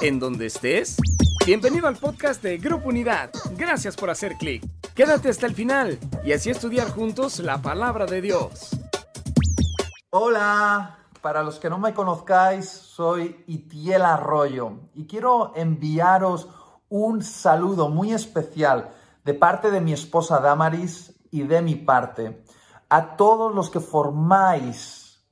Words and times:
en 0.00 0.18
donde 0.18 0.46
estés. 0.46 0.96
Bienvenido 1.46 1.86
al 1.86 1.96
podcast 1.96 2.42
de 2.42 2.58
Grupo 2.58 2.88
Unidad. 2.88 3.30
Gracias 3.56 3.96
por 3.96 4.10
hacer 4.10 4.36
clic. 4.36 4.64
Quédate 4.94 5.28
hasta 5.28 5.46
el 5.46 5.54
final 5.54 5.98
y 6.24 6.32
así 6.32 6.50
estudiar 6.50 6.90
juntos 6.90 7.38
la 7.38 7.60
palabra 7.60 8.06
de 8.06 8.20
Dios. 8.20 8.70
Hola, 10.10 10.98
para 11.20 11.42
los 11.42 11.58
que 11.58 11.70
no 11.70 11.78
me 11.78 11.94
conozcáis, 11.94 12.68
soy 12.68 13.44
Itiel 13.46 14.02
Arroyo 14.02 14.72
y 14.94 15.06
quiero 15.06 15.52
enviaros 15.56 16.48
un 16.88 17.22
saludo 17.22 17.88
muy 17.88 18.12
especial 18.12 18.90
de 19.24 19.34
parte 19.34 19.70
de 19.70 19.80
mi 19.80 19.92
esposa 19.92 20.40
Damaris 20.40 21.14
y 21.30 21.42
de 21.42 21.62
mi 21.62 21.74
parte 21.74 22.44
a 22.88 23.16
todos 23.16 23.54
los 23.54 23.70
que 23.70 23.80
formáis 23.80 25.24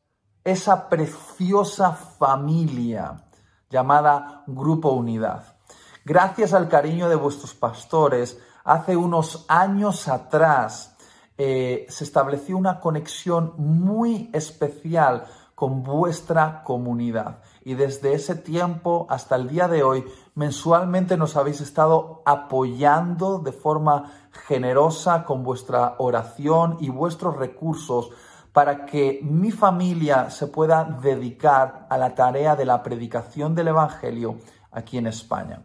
esa 0.44 0.88
preciosa 0.88 1.92
familia 1.92 3.24
llamada 3.72 4.44
Grupo 4.46 4.90
Unidad. 4.90 5.56
Gracias 6.04 6.52
al 6.52 6.68
cariño 6.68 7.08
de 7.08 7.16
vuestros 7.16 7.54
pastores, 7.54 8.38
hace 8.64 8.96
unos 8.96 9.46
años 9.48 10.06
atrás 10.08 10.96
eh, 11.38 11.86
se 11.88 12.04
estableció 12.04 12.56
una 12.56 12.78
conexión 12.78 13.54
muy 13.56 14.30
especial 14.32 15.24
con 15.54 15.82
vuestra 15.82 16.62
comunidad. 16.64 17.38
Y 17.64 17.74
desde 17.74 18.14
ese 18.14 18.34
tiempo 18.34 19.06
hasta 19.08 19.36
el 19.36 19.48
día 19.48 19.68
de 19.68 19.82
hoy, 19.82 20.04
mensualmente 20.34 21.16
nos 21.16 21.36
habéis 21.36 21.60
estado 21.60 22.22
apoyando 22.26 23.38
de 23.38 23.52
forma 23.52 24.12
generosa 24.46 25.24
con 25.24 25.42
vuestra 25.44 25.94
oración 25.98 26.78
y 26.80 26.90
vuestros 26.90 27.36
recursos 27.36 28.10
para 28.52 28.84
que 28.84 29.20
mi 29.22 29.50
familia 29.50 30.30
se 30.30 30.46
pueda 30.46 30.84
dedicar 30.84 31.86
a 31.88 31.96
la 31.96 32.14
tarea 32.14 32.54
de 32.54 32.66
la 32.66 32.82
predicación 32.82 33.54
del 33.54 33.68
Evangelio 33.68 34.38
aquí 34.70 34.98
en 34.98 35.06
España. 35.06 35.62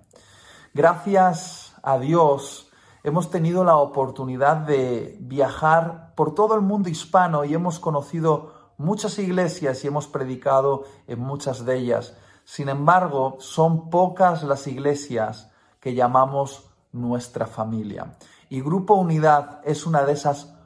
Gracias 0.74 1.74
a 1.84 1.98
Dios 2.00 2.68
hemos 3.04 3.30
tenido 3.30 3.64
la 3.64 3.78
oportunidad 3.78 4.58
de 4.58 5.18
viajar 5.22 6.14
por 6.16 6.36
todo 6.36 6.56
el 6.56 6.62
mundo 6.62 6.90
hispano 6.90 7.46
y 7.46 7.54
hemos 7.54 7.80
conocido 7.80 8.52
muchas 8.78 9.18
iglesias 9.20 9.84
y 9.84 9.88
hemos 9.88 10.08
predicado 10.08 10.84
en 11.08 11.20
muchas 11.20 11.66
de 11.66 11.78
ellas. 11.78 12.16
Sin 12.44 12.70
embargo, 12.70 13.38
son 13.40 13.90
pocas 13.90 14.44
las 14.44 14.68
iglesias 14.68 15.50
que 15.80 15.94
llamamos 15.94 16.70
nuestra 16.92 17.48
familia. 17.48 18.18
Y 18.50 18.62
Grupo 18.62 18.96
Unidad 18.96 19.62
es 19.64 19.86
una 19.86 20.04
de 20.04 20.14
esas 20.14 20.57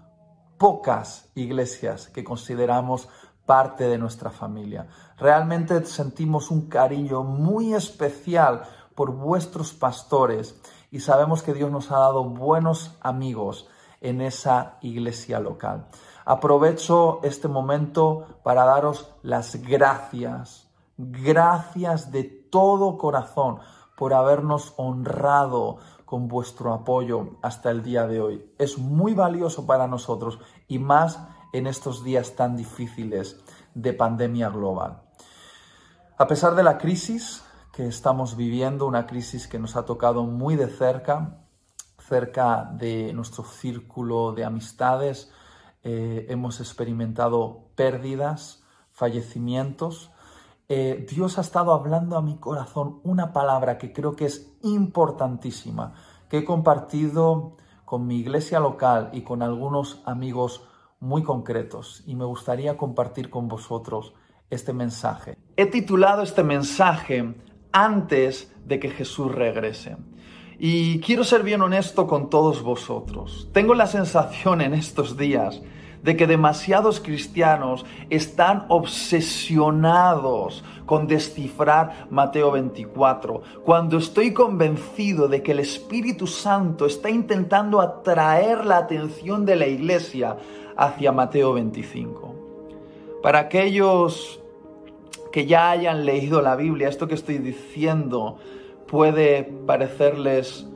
pocas 0.61 1.27
iglesias 1.33 2.07
que 2.09 2.23
consideramos 2.23 3.09
parte 3.47 3.85
de 3.85 3.97
nuestra 3.97 4.29
familia. 4.29 4.85
Realmente 5.17 5.83
sentimos 5.85 6.51
un 6.51 6.69
cariño 6.69 7.23
muy 7.23 7.73
especial 7.73 8.61
por 8.93 9.11
vuestros 9.11 9.73
pastores 9.73 10.55
y 10.91 10.99
sabemos 10.99 11.41
que 11.41 11.55
Dios 11.55 11.71
nos 11.71 11.89
ha 11.91 11.97
dado 11.97 12.25
buenos 12.25 12.95
amigos 13.01 13.67
en 14.01 14.21
esa 14.21 14.77
iglesia 14.81 15.39
local. 15.39 15.87
Aprovecho 16.25 17.21
este 17.23 17.47
momento 17.47 18.27
para 18.43 18.63
daros 18.63 19.09
las 19.23 19.55
gracias, 19.55 20.67
gracias 20.95 22.11
de 22.11 22.23
todo 22.23 22.99
corazón 22.99 23.57
por 23.97 24.13
habernos 24.13 24.75
honrado 24.77 25.77
con 26.11 26.27
vuestro 26.27 26.73
apoyo 26.73 27.37
hasta 27.41 27.71
el 27.71 27.83
día 27.83 28.05
de 28.05 28.19
hoy. 28.19 28.45
Es 28.57 28.77
muy 28.77 29.13
valioso 29.13 29.65
para 29.65 29.87
nosotros 29.87 30.39
y 30.67 30.77
más 30.77 31.21
en 31.53 31.67
estos 31.67 32.03
días 32.03 32.35
tan 32.35 32.57
difíciles 32.57 33.39
de 33.75 33.93
pandemia 33.93 34.49
global. 34.49 35.03
A 36.17 36.27
pesar 36.27 36.55
de 36.55 36.63
la 36.63 36.77
crisis 36.77 37.45
que 37.71 37.87
estamos 37.87 38.35
viviendo, 38.35 38.87
una 38.87 39.07
crisis 39.07 39.47
que 39.47 39.57
nos 39.57 39.77
ha 39.77 39.85
tocado 39.85 40.25
muy 40.25 40.57
de 40.57 40.67
cerca, 40.67 41.37
cerca 41.97 42.69
de 42.73 43.13
nuestro 43.13 43.45
círculo 43.45 44.33
de 44.33 44.43
amistades, 44.43 45.31
eh, 45.81 46.25
hemos 46.27 46.59
experimentado 46.59 47.69
pérdidas, 47.75 48.65
fallecimientos, 48.91 50.11
eh, 50.73 51.05
Dios 51.05 51.37
ha 51.37 51.41
estado 51.41 51.73
hablando 51.73 52.15
a 52.15 52.21
mi 52.21 52.37
corazón 52.37 53.01
una 53.03 53.33
palabra 53.33 53.77
que 53.77 53.91
creo 53.91 54.15
que 54.15 54.23
es 54.23 54.53
importantísima, 54.61 55.95
que 56.29 56.37
he 56.37 56.45
compartido 56.45 57.57
con 57.83 58.07
mi 58.07 58.19
iglesia 58.19 58.61
local 58.61 59.09
y 59.11 59.23
con 59.23 59.41
algunos 59.41 60.01
amigos 60.05 60.63
muy 61.01 61.23
concretos 61.23 62.03
y 62.07 62.15
me 62.15 62.23
gustaría 62.23 62.77
compartir 62.77 63.29
con 63.29 63.49
vosotros 63.49 64.13
este 64.49 64.71
mensaje. 64.71 65.37
He 65.57 65.65
titulado 65.65 66.21
este 66.21 66.41
mensaje 66.41 67.35
antes 67.73 68.55
de 68.63 68.79
que 68.79 68.91
Jesús 68.91 69.29
regrese. 69.29 69.97
Y 70.57 71.01
quiero 71.01 71.25
ser 71.25 71.43
bien 71.43 71.63
honesto 71.63 72.07
con 72.07 72.29
todos 72.29 72.61
vosotros. 72.61 73.49
Tengo 73.51 73.73
la 73.73 73.87
sensación 73.87 74.61
en 74.61 74.73
estos 74.73 75.17
días 75.17 75.61
de 76.03 76.17
que 76.17 76.27
demasiados 76.27 76.99
cristianos 76.99 77.85
están 78.09 78.65
obsesionados 78.69 80.63
con 80.85 81.07
descifrar 81.07 82.07
Mateo 82.09 82.51
24, 82.51 83.41
cuando 83.63 83.97
estoy 83.97 84.33
convencido 84.33 85.27
de 85.27 85.41
que 85.43 85.51
el 85.51 85.59
Espíritu 85.59 86.27
Santo 86.27 86.85
está 86.85 87.09
intentando 87.09 87.79
atraer 87.79 88.65
la 88.65 88.77
atención 88.77 89.45
de 89.45 89.55
la 89.55 89.67
iglesia 89.67 90.37
hacia 90.75 91.11
Mateo 91.11 91.53
25. 91.53 92.35
Para 93.21 93.39
aquellos 93.39 94.41
que 95.31 95.45
ya 95.45 95.69
hayan 95.71 96.05
leído 96.05 96.41
la 96.41 96.55
Biblia, 96.55 96.89
esto 96.89 97.07
que 97.07 97.15
estoy 97.15 97.37
diciendo 97.37 98.37
puede 98.87 99.43
parecerles 99.43 100.67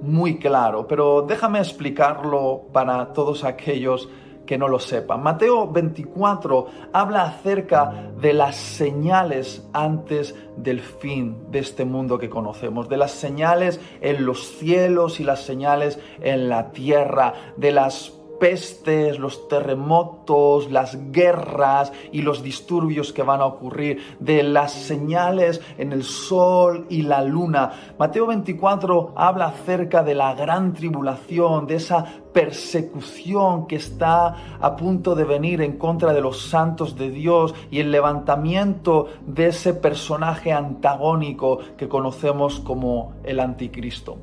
muy 0.00 0.38
claro, 0.38 0.86
pero 0.86 1.22
déjame 1.22 1.58
explicarlo 1.58 2.66
para 2.72 3.12
todos 3.12 3.42
aquellos 3.42 4.08
que 4.46 4.58
no 4.58 4.68
lo 4.68 4.78
sepan. 4.78 5.22
Mateo 5.22 5.70
24 5.70 6.66
habla 6.92 7.24
acerca 7.24 8.10
de 8.20 8.32
las 8.32 8.56
señales 8.56 9.66
antes 9.72 10.34
del 10.56 10.80
fin 10.80 11.50
de 11.50 11.60
este 11.60 11.84
mundo 11.84 12.18
que 12.18 12.30
conocemos, 12.30 12.88
de 12.88 12.96
las 12.96 13.12
señales 13.12 13.80
en 14.00 14.26
los 14.26 14.56
cielos 14.58 15.20
y 15.20 15.24
las 15.24 15.42
señales 15.42 15.98
en 16.20 16.48
la 16.48 16.72
tierra, 16.72 17.34
de 17.56 17.72
las 17.72 18.12
pestes, 18.38 19.18
los 19.18 19.48
terremotos, 19.48 20.70
las 20.70 21.12
guerras 21.12 21.92
y 22.12 22.22
los 22.22 22.42
disturbios 22.42 23.12
que 23.12 23.22
van 23.22 23.40
a 23.40 23.46
ocurrir, 23.46 24.16
de 24.20 24.42
las 24.42 24.72
señales 24.72 25.60
en 25.78 25.92
el 25.92 26.04
sol 26.04 26.86
y 26.88 27.02
la 27.02 27.22
luna. 27.22 27.94
Mateo 27.98 28.26
24 28.26 29.12
habla 29.16 29.46
acerca 29.46 30.02
de 30.02 30.14
la 30.14 30.34
gran 30.34 30.74
tribulación, 30.74 31.66
de 31.66 31.76
esa 31.76 32.04
persecución 32.32 33.66
que 33.66 33.76
está 33.76 34.58
a 34.60 34.76
punto 34.76 35.14
de 35.14 35.24
venir 35.24 35.62
en 35.62 35.78
contra 35.78 36.12
de 36.12 36.20
los 36.20 36.42
santos 36.42 36.96
de 36.96 37.10
Dios 37.10 37.54
y 37.70 37.80
el 37.80 37.92
levantamiento 37.92 39.06
de 39.26 39.48
ese 39.48 39.72
personaje 39.72 40.52
antagónico 40.52 41.58
que 41.76 41.88
conocemos 41.88 42.60
como 42.60 43.14
el 43.22 43.40
anticristo. 43.40 44.18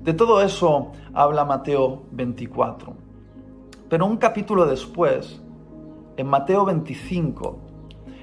De 0.00 0.14
todo 0.14 0.40
eso 0.40 0.92
habla 1.12 1.44
Mateo 1.44 2.04
24. 2.12 3.05
Pero 3.88 4.06
un 4.06 4.16
capítulo 4.16 4.66
después, 4.66 5.40
en 6.16 6.26
Mateo 6.26 6.64
25, 6.64 7.58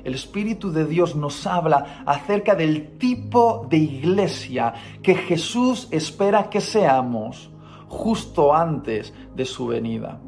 el 0.04 0.14
Espíritu 0.16 0.72
de 0.72 0.86
Dios 0.86 1.16
nos 1.16 1.48
habla 1.48 2.04
acerca 2.06 2.56
del 2.56 2.98
tipo 2.98 3.66
de 3.70 3.78
iglesia 3.78 4.74
que 5.02 5.16
Jesús 5.16 5.88
espera 5.92 6.50
que 6.50 6.60
seamos 6.60 7.50
justo 7.88 8.54
antes 8.54 9.14
de 9.36 9.46
su 9.46 9.68
venida. 9.68 10.20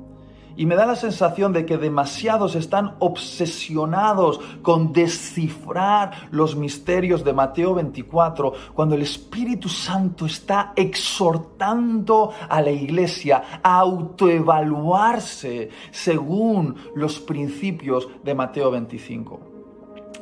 Y 0.58 0.66
me 0.66 0.76
da 0.76 0.86
la 0.86 0.96
sensación 0.96 1.52
de 1.52 1.66
que 1.66 1.78
demasiados 1.78 2.56
están 2.56 2.96
obsesionados 3.00 4.40
con 4.62 4.94
descifrar 4.94 6.30
los 6.32 6.56
misterios 6.56 7.24
de 7.26 7.34
Mateo 7.34 7.76
24, 7.76 8.54
cuando 8.74 8.96
el 8.96 9.02
Espíritu 9.02 9.68
Santo 9.68 10.26
está 10.26 10.72
exhortando 10.76 12.32
a 12.48 12.62
la 12.62 12.72
iglesia 12.72 13.44
a 13.62 13.80
autoevaluarse 13.80 15.70
según 15.92 16.76
los 16.96 17.20
principios 17.20 18.08
de 18.24 18.34
Mateo 18.34 18.72
25. 18.72 19.40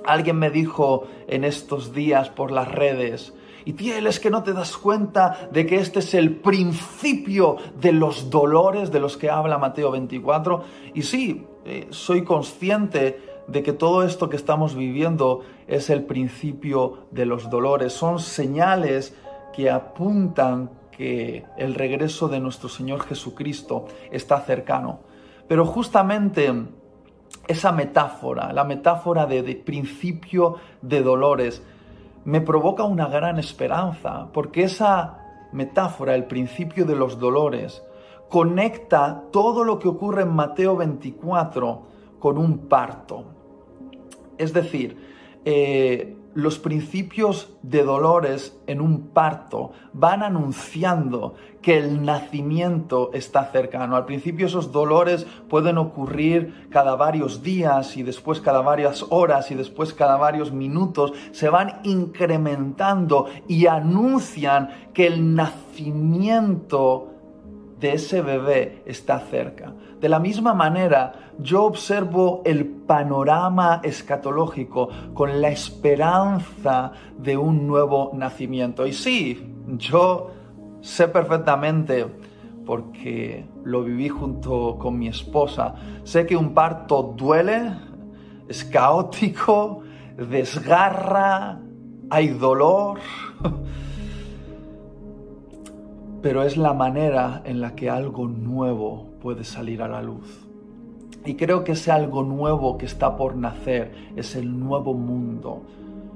Alguien 0.06 0.38
me 0.38 0.50
dijo 0.50 1.08
en 1.28 1.44
estos 1.44 1.94
días 1.94 2.30
por 2.30 2.52
las 2.52 2.70
redes, 2.70 3.34
y 3.66 3.74
Tiel, 3.74 4.08
es 4.08 4.20
que 4.20 4.30
no 4.30 4.44
te 4.44 4.54
das 4.54 4.78
cuenta 4.78 5.50
de 5.52 5.66
que 5.66 5.78
este 5.78 6.00
es 6.00 6.14
el 6.14 6.36
principio 6.36 7.58
de 7.80 7.92
los 7.92 8.30
dolores 8.30 8.92
de 8.92 9.00
los 9.00 9.18
que 9.18 9.30
habla 9.30 9.58
Mateo 9.58 9.92
24. 9.92 10.64
Y 10.94 11.04
sí, 11.04 11.46
eh, 11.66 11.88
soy 11.92 12.24
consciente 12.24 13.22
de 13.48 13.64
que 13.64 13.74
todo 13.74 14.04
esto 14.04 14.30
que 14.30 14.36
estamos 14.36 14.76
viviendo 14.76 15.42
es 15.68 15.90
el 15.90 16.04
principio 16.04 17.08
de 17.12 17.26
los 17.26 17.50
dolores. 17.50 17.94
Son 17.94 18.20
señales 18.20 19.16
que 19.54 19.70
apuntan 19.70 20.70
que 20.92 21.46
el 21.58 21.76
regreso 21.76 22.28
de 22.28 22.40
nuestro 22.40 22.70
Señor 22.70 23.02
Jesucristo 23.02 23.86
está 24.12 24.42
cercano. 24.42 25.00
Pero 25.48 25.66
justamente 25.66 26.54
esa 27.48 27.72
metáfora, 27.72 28.54
la 28.54 28.64
metáfora 28.64 29.26
de 29.26 29.44
principio 29.56 30.56
de 30.82 31.02
dolores, 31.02 31.62
me 32.26 32.42
provoca 32.42 32.84
una 32.84 33.08
gran 33.08 33.40
esperanza, 33.40 34.30
porque 34.34 34.64
esa 34.64 35.48
metáfora, 35.52 36.16
el 36.16 36.26
principio 36.26 36.86
de 36.86 36.96
los 36.96 37.20
dolores, 37.20 37.84
conecta 38.30 39.24
todo 39.32 39.64
lo 39.64 39.78
que 39.78 39.88
ocurre 39.88 40.24
en 40.24 40.34
Mateo 40.34 40.76
24 40.76 41.82
con 42.20 42.38
un 42.38 42.68
parto. 42.68 43.26
Es 44.38 44.54
decir, 44.54 44.98
eh, 45.46 46.18
los 46.36 46.60
principios 46.60 47.50
de 47.62 47.84
dolores 47.84 48.58
en 48.68 48.82
un 48.82 49.08
parto 49.10 49.72
van 49.94 50.24
anunciando 50.24 51.36
que 51.62 51.78
el 51.78 52.04
nacimiento 52.04 53.12
está 53.14 53.46
cercano. 53.46 53.96
Al 53.96 54.06
principio 54.06 54.48
esos 54.48 54.72
dolores 54.72 55.26
pueden 55.50 55.78
ocurrir 55.78 56.68
cada 56.70 56.96
varios 56.96 57.44
días 57.44 57.96
y 57.96 58.04
después 58.04 58.42
cada 58.42 58.62
varias 58.62 59.06
horas 59.10 59.52
y 59.52 59.56
después 59.56 59.94
cada 59.94 60.18
varios 60.18 60.52
minutos. 60.52 61.14
Se 61.32 61.50
van 61.50 61.80
incrementando 61.84 63.28
y 63.48 63.68
anuncian 63.68 64.90
que 64.94 65.08
el 65.08 65.36
nacimiento 65.36 67.13
de 67.84 67.96
ese 67.96 68.22
bebé 68.22 68.82
está 68.86 69.20
cerca. 69.20 69.74
De 70.00 70.08
la 70.08 70.18
misma 70.18 70.54
manera, 70.54 71.12
yo 71.38 71.66
observo 71.66 72.42
el 72.46 72.66
panorama 72.66 73.82
escatológico 73.84 74.88
con 75.14 75.42
la 75.42 75.50
esperanza 75.50 76.94
de 77.18 77.36
un 77.36 77.68
nuevo 77.68 78.12
nacimiento. 78.14 78.88
Y 78.88 78.94
sí, 78.94 79.54
yo 79.78 80.32
sé 80.80 81.10
perfectamente, 81.10 82.06
porque 82.66 83.46
lo 83.66 83.84
viví 83.84 84.08
junto 84.08 84.78
con 84.80 84.98
mi 84.98 85.10
esposa, 85.10 85.76
sé 86.06 86.26
que 86.26 86.38
un 86.38 86.54
parto 86.54 87.14
duele, 87.18 87.70
es 88.48 88.64
caótico, 88.64 89.82
desgarra, 90.16 91.60
hay 92.10 92.30
dolor, 92.30 93.00
pero 96.24 96.44
es 96.44 96.56
la 96.56 96.74
manera 96.74 97.42
en 97.44 97.60
la 97.60 97.76
que 97.76 97.90
algo 97.90 98.30
nuevo 98.30 99.10
puede 99.22 99.44
salir 99.44 99.82
a 99.82 99.90
la 99.90 100.02
luz. 100.02 100.48
Y 101.26 101.36
creo 101.36 101.66
que 101.66 101.74
ese 101.74 101.92
algo 101.92 102.24
nuevo 102.24 102.78
que 102.78 102.86
está 102.86 103.18
por 103.18 103.36
nacer 103.36 103.94
es 104.16 104.38
el 104.38 104.58
nuevo 104.58 104.94
mundo, 104.94 105.64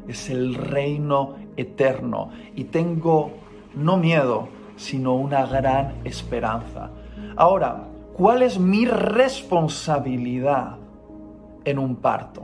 es 0.08 0.30
el 0.30 0.56
reino 0.56 1.36
eterno. 1.58 2.30
Y 2.56 2.64
tengo 2.66 3.32
no 3.76 3.98
miedo, 3.98 4.48
sino 4.78 5.14
una 5.14 5.46
gran 5.46 5.96
esperanza. 6.06 6.90
Ahora, 7.36 7.90
¿cuál 8.14 8.44
es 8.44 8.58
mi 8.58 8.86
responsabilidad 8.86 10.78
en 11.66 11.80
un 11.80 11.98
parto? 11.98 12.44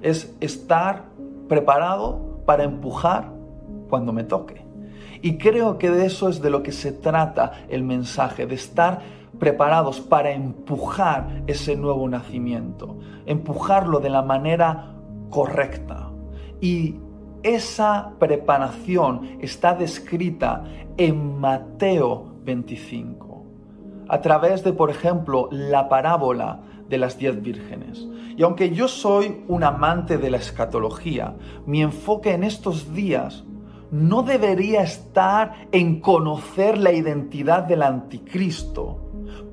Es 0.00 0.36
estar 0.40 1.06
preparado 1.48 2.40
para 2.46 2.62
empujar 2.62 3.32
cuando 3.88 4.12
me 4.12 4.22
toque. 4.22 4.63
Y 5.24 5.38
creo 5.38 5.78
que 5.78 5.90
de 5.90 6.04
eso 6.04 6.28
es 6.28 6.42
de 6.42 6.50
lo 6.50 6.62
que 6.62 6.70
se 6.70 6.92
trata 6.92 7.52
el 7.70 7.82
mensaje, 7.82 8.44
de 8.44 8.56
estar 8.56 9.00
preparados 9.38 10.02
para 10.02 10.32
empujar 10.32 11.44
ese 11.46 11.76
nuevo 11.76 12.06
nacimiento, 12.06 12.98
empujarlo 13.24 14.00
de 14.00 14.10
la 14.10 14.20
manera 14.20 14.92
correcta. 15.30 16.10
Y 16.60 16.96
esa 17.42 18.12
preparación 18.18 19.38
está 19.40 19.74
descrita 19.74 20.62
en 20.98 21.40
Mateo 21.40 22.34
25, 22.44 23.46
a 24.10 24.20
través 24.20 24.62
de, 24.62 24.74
por 24.74 24.90
ejemplo, 24.90 25.48
la 25.50 25.88
parábola 25.88 26.60
de 26.90 26.98
las 26.98 27.16
diez 27.16 27.40
vírgenes. 27.40 28.06
Y 28.36 28.42
aunque 28.42 28.74
yo 28.74 28.88
soy 28.88 29.42
un 29.48 29.64
amante 29.64 30.18
de 30.18 30.28
la 30.28 30.36
escatología, 30.36 31.34
mi 31.64 31.80
enfoque 31.80 32.32
en 32.32 32.44
estos 32.44 32.92
días 32.92 33.42
no 33.94 34.24
debería 34.24 34.82
estar 34.82 35.68
en 35.70 36.00
conocer 36.00 36.78
la 36.78 36.90
identidad 36.90 37.62
del 37.62 37.82
anticristo, 37.84 38.98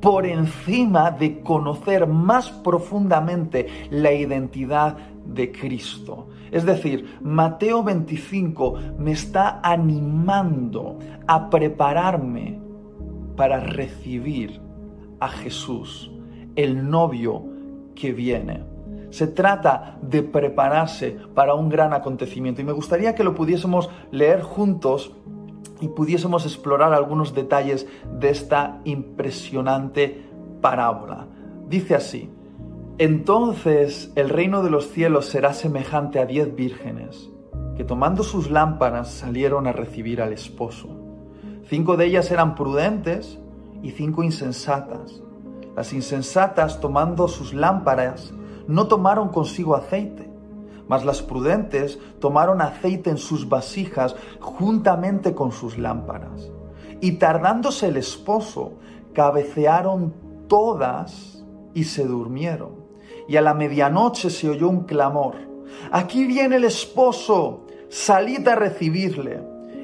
por 0.01 0.25
encima 0.25 1.11
de 1.11 1.41
conocer 1.41 2.07
más 2.07 2.49
profundamente 2.49 3.67
la 3.91 4.11
identidad 4.11 4.97
de 5.27 5.51
Cristo. 5.51 6.29
Es 6.49 6.65
decir, 6.65 7.19
Mateo 7.21 7.83
25 7.83 8.79
me 8.97 9.11
está 9.11 9.59
animando 9.61 10.97
a 11.27 11.47
prepararme 11.51 12.59
para 13.35 13.59
recibir 13.59 14.59
a 15.19 15.27
Jesús, 15.27 16.11
el 16.55 16.89
novio 16.89 17.44
que 17.94 18.11
viene. 18.11 18.70
Se 19.11 19.27
trata 19.27 19.99
de 20.01 20.23
prepararse 20.23 21.17
para 21.35 21.53
un 21.53 21.69
gran 21.69 21.93
acontecimiento 21.93 22.61
y 22.61 22.63
me 22.63 22.71
gustaría 22.71 23.13
que 23.13 23.23
lo 23.23 23.35
pudiésemos 23.35 23.89
leer 24.09 24.41
juntos 24.41 25.13
y 25.81 25.89
pudiésemos 25.89 26.45
explorar 26.45 26.93
algunos 26.93 27.33
detalles 27.33 27.87
de 28.19 28.29
esta 28.29 28.79
impresionante 28.85 30.25
parábola. 30.61 31.27
Dice 31.67 31.95
así, 31.95 32.31
entonces 32.97 34.11
el 34.15 34.29
reino 34.29 34.63
de 34.63 34.69
los 34.69 34.89
cielos 34.89 35.25
será 35.25 35.53
semejante 35.53 36.19
a 36.19 36.25
diez 36.25 36.55
vírgenes, 36.55 37.29
que 37.75 37.83
tomando 37.83 38.23
sus 38.23 38.49
lámparas 38.51 39.09
salieron 39.09 39.67
a 39.67 39.71
recibir 39.71 40.21
al 40.21 40.33
esposo. 40.33 40.89
Cinco 41.67 41.97
de 41.97 42.05
ellas 42.05 42.31
eran 42.31 42.55
prudentes 42.55 43.39
y 43.81 43.91
cinco 43.91 44.23
insensatas. 44.23 45.21
Las 45.75 45.93
insensatas, 45.93 46.79
tomando 46.79 47.27
sus 47.27 47.53
lámparas, 47.53 48.33
no 48.67 48.87
tomaron 48.87 49.29
consigo 49.29 49.75
aceite 49.75 50.31
mas 50.91 51.05
las 51.05 51.21
prudentes 51.21 51.97
tomaron 52.19 52.61
aceite 52.61 53.09
en 53.09 53.17
sus 53.17 53.47
vasijas 53.47 54.13
juntamente 54.41 55.33
con 55.33 55.53
sus 55.53 55.77
lámparas. 55.77 56.51
Y 56.99 57.13
tardándose 57.13 57.87
el 57.87 57.95
esposo, 57.95 58.73
cabecearon 59.13 60.13
todas 60.49 61.45
y 61.73 61.85
se 61.85 62.03
durmieron. 62.03 62.71
Y 63.29 63.37
a 63.37 63.41
la 63.41 63.53
medianoche 63.53 64.29
se 64.29 64.49
oyó 64.49 64.67
un 64.67 64.81
clamor. 64.81 65.35
Aquí 65.93 66.25
viene 66.25 66.57
el 66.57 66.65
esposo, 66.65 67.67
salid 67.87 68.45
a 68.49 68.55
recibirle. 68.55 69.41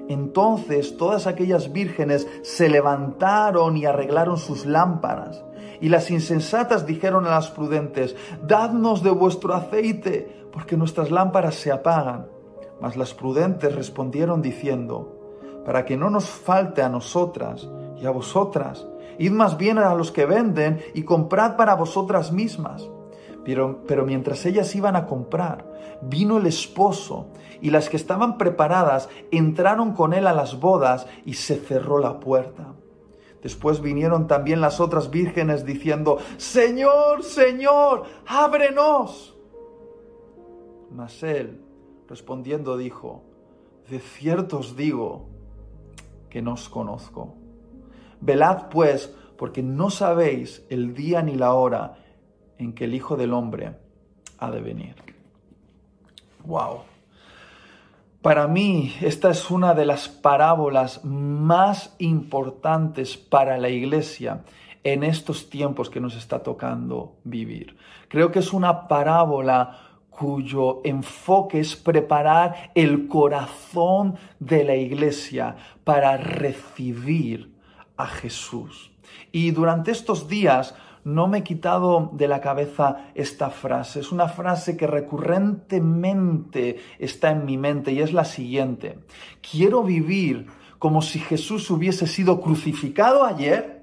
Entonces 0.09 0.97
todas 0.97 1.25
aquellas 1.25 1.71
vírgenes 1.71 2.27
se 2.41 2.68
levantaron 2.68 3.77
y 3.77 3.85
arreglaron 3.85 4.38
sus 4.38 4.65
lámparas. 4.65 5.41
Y 5.81 5.89
las 5.89 6.09
insensatas 6.12 6.85
dijeron 6.85 7.25
a 7.25 7.31
las 7.31 7.50
prudentes, 7.50 8.15
dadnos 8.45 9.03
de 9.03 9.12
vuestro 9.12 9.53
aceite, 9.53 10.47
porque 10.51 10.77
nuestras 10.77 11.12
lámparas 11.12 11.56
se 11.56 11.71
apagan. 11.71 12.27
Mas 12.81 12.95
las 12.95 13.13
prudentes 13.13 13.74
respondieron 13.75 14.41
diciendo, 14.41 15.18
para 15.65 15.85
que 15.85 15.98
no 15.98 16.10
nos 16.10 16.29
falte 16.29 16.81
a 16.81 16.89
nosotras 16.89 17.67
y 18.00 18.05
a 18.05 18.12
vosotras, 18.12 18.88
id 19.19 19.31
más 19.31 19.57
bien 19.57 19.77
a 19.77 19.93
los 19.96 20.12
que 20.12 20.25
venden 20.25 20.79
y 20.93 21.03
comprad 21.03 21.55
para 21.55 21.75
vosotras 21.75 22.31
mismas. 22.31 22.88
Pero, 23.43 23.84
pero 23.88 24.05
mientras 24.05 24.46
ellas 24.46 24.75
iban 24.75 24.96
a 24.96 25.05
comprar, 25.05 25.65
vino 26.01 26.38
el 26.38 26.46
esposo, 26.46 27.27
y 27.62 27.69
las 27.69 27.89
que 27.89 27.98
estaban 27.98 28.38
preparadas 28.38 29.10
entraron 29.31 29.93
con 29.93 30.13
él 30.13 30.27
a 30.27 30.34
las 30.34 30.60
bodas 30.60 31.07
y 31.25 31.34
se 31.34 31.55
cerró 31.55 32.00
la 32.00 32.19
puerta. 32.19 32.76
Después 33.41 33.82
vinieron 33.82 34.27
también 34.27 34.62
las 34.62 34.79
otras 34.79 35.10
vírgenes 35.12 35.65
diciendo, 35.65 36.17
Señor, 36.38 37.24
Señor, 37.24 38.03
ábrenos. 38.25 39.36
Mas 40.91 41.22
él, 41.24 41.62
respondiendo, 42.08 42.77
dijo, 42.77 43.24
De 43.89 44.00
cierto 44.00 44.60
os 44.60 44.75
digo 44.75 45.29
que 46.29 46.41
no 46.41 46.53
os 46.53 46.67
conozco. 46.67 47.36
Velad 48.20 48.70
pues, 48.70 49.13
porque 49.38 49.62
no 49.62 49.89
sabéis 49.89 50.65
el 50.70 50.94
día 50.94 51.22
ni 51.22 51.36
la 51.36 51.53
hora 51.53 51.96
en 52.58 52.74
que 52.74 52.86
el 52.86 52.96
Hijo 52.96 53.15
del 53.15 53.34
Hombre 53.34 53.77
ha 54.39 54.51
de 54.51 54.62
venir. 54.62 54.96
Wow. 56.46 56.79
Para 58.21 58.47
mí, 58.47 58.95
esta 59.01 59.29
es 59.29 59.51
una 59.51 59.74
de 59.75 59.86
las 59.86 60.09
parábolas 60.09 61.05
más 61.05 61.95
importantes 62.00 63.15
para 63.15 63.57
la 63.57 63.69
iglesia 63.69 64.43
en 64.83 65.03
estos 65.03 65.50
tiempos 65.50 65.89
que 65.89 66.00
nos 66.00 66.15
está 66.15 66.41
tocando 66.41 67.17
vivir. 67.24 67.77
Creo 68.07 68.31
que 68.31 68.39
es 68.39 68.53
una 68.53 68.88
parábola 68.88 69.79
cuyo 70.09 70.81
enfoque 70.83 71.59
es 71.59 71.75
preparar 71.75 72.71
el 72.74 73.07
corazón 73.07 74.15
de 74.39 74.63
la 74.63 74.75
iglesia 74.75 75.55
para 75.83 76.17
recibir 76.17 77.53
a 77.97 78.07
Jesús. 78.07 78.91
Y 79.31 79.51
durante 79.51 79.91
estos 79.91 80.27
días 80.27 80.74
no 81.08 81.28
me 81.28 81.38
he 81.38 81.44
quitado 81.44 82.10
de 82.12 82.28
la 82.28 82.42
cabeza 82.42 83.06
esta 83.16 83.50
frase. 83.50 84.02
Es 84.02 84.12
una 84.12 84.28
frase 84.28 84.76
que 84.76 84.88
recurrentemente 84.88 86.80
está 87.00 87.32
en 87.32 87.46
mi 87.46 87.58
mente 87.58 87.94
y 87.94 88.02
es 88.02 88.12
la 88.12 88.26
siguiente. 88.26 89.00
Quiero 89.40 89.84
vivir 89.84 90.48
como 90.80 91.02
si 91.02 91.20
Jesús 91.20 91.72
hubiese 91.72 92.08
sido 92.08 92.42
crucificado 92.42 93.24
ayer 93.24 93.76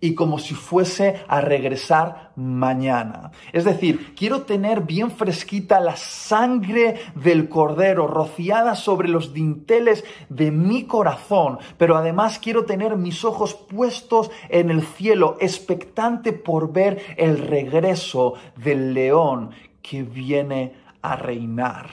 y 0.00 0.14
como 0.14 0.38
si 0.38 0.54
fuese 0.54 1.22
a 1.28 1.40
regresar 1.40 2.32
mañana. 2.36 3.32
Es 3.52 3.64
decir, 3.64 4.14
quiero 4.14 4.42
tener 4.42 4.82
bien 4.82 5.10
fresquita 5.10 5.80
la 5.80 5.96
sangre 5.96 6.96
del 7.14 7.48
cordero 7.48 8.06
rociada 8.06 8.74
sobre 8.74 9.08
los 9.08 9.34
dinteles 9.34 10.04
de 10.28 10.50
mi 10.50 10.84
corazón, 10.84 11.58
pero 11.76 11.96
además 11.96 12.38
quiero 12.38 12.64
tener 12.64 12.96
mis 12.96 13.24
ojos 13.24 13.54
puestos 13.54 14.30
en 14.48 14.70
el 14.70 14.82
cielo, 14.82 15.36
expectante 15.40 16.32
por 16.32 16.72
ver 16.72 17.00
el 17.16 17.38
regreso 17.38 18.34
del 18.56 18.94
león 18.94 19.50
que 19.82 20.02
viene 20.02 20.74
a 21.02 21.16
reinar. 21.16 21.90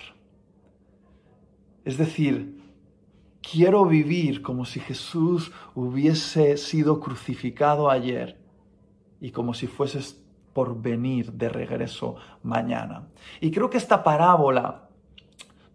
Es 1.83 1.97
decir, 1.97 2.56
Quiero 3.49 3.85
vivir 3.85 4.41
como 4.41 4.65
si 4.65 4.81
Jesús 4.81 5.53
hubiese 5.73 6.57
sido 6.57 6.99
crucificado 6.99 7.89
ayer 7.89 8.37
y 9.21 9.31
como 9.31 9.53
si 9.53 9.67
fueses 9.67 10.21
por 10.53 10.81
venir 10.81 11.31
de 11.31 11.47
regreso 11.47 12.15
mañana. 12.43 13.07
Y 13.39 13.51
creo 13.51 13.69
que 13.69 13.77
esta 13.77 14.03
parábola 14.03 14.89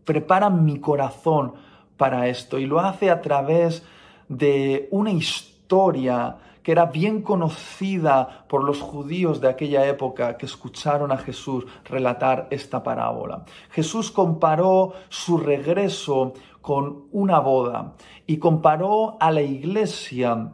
prepara 0.04 0.50
mi 0.50 0.80
corazón 0.80 1.54
para 1.96 2.28
esto 2.28 2.58
y 2.58 2.66
lo 2.66 2.78
hace 2.78 3.10
a 3.10 3.22
través 3.22 3.82
de 4.28 4.88
una 4.90 5.12
historia 5.12 6.36
que 6.62 6.72
era 6.72 6.86
bien 6.86 7.22
conocida 7.22 8.44
por 8.48 8.64
los 8.64 8.80
judíos 8.80 9.40
de 9.40 9.48
aquella 9.48 9.86
época 9.86 10.36
que 10.36 10.46
escucharon 10.46 11.12
a 11.12 11.18
Jesús 11.18 11.66
relatar 11.84 12.48
esta 12.50 12.82
parábola. 12.82 13.44
Jesús 13.70 14.10
comparó 14.10 14.92
su 15.08 15.38
regreso 15.38 16.32
con 16.60 17.06
una 17.10 17.40
boda 17.40 17.94
y 18.26 18.38
comparó 18.38 19.16
a 19.20 19.30
la 19.30 19.42
iglesia 19.42 20.52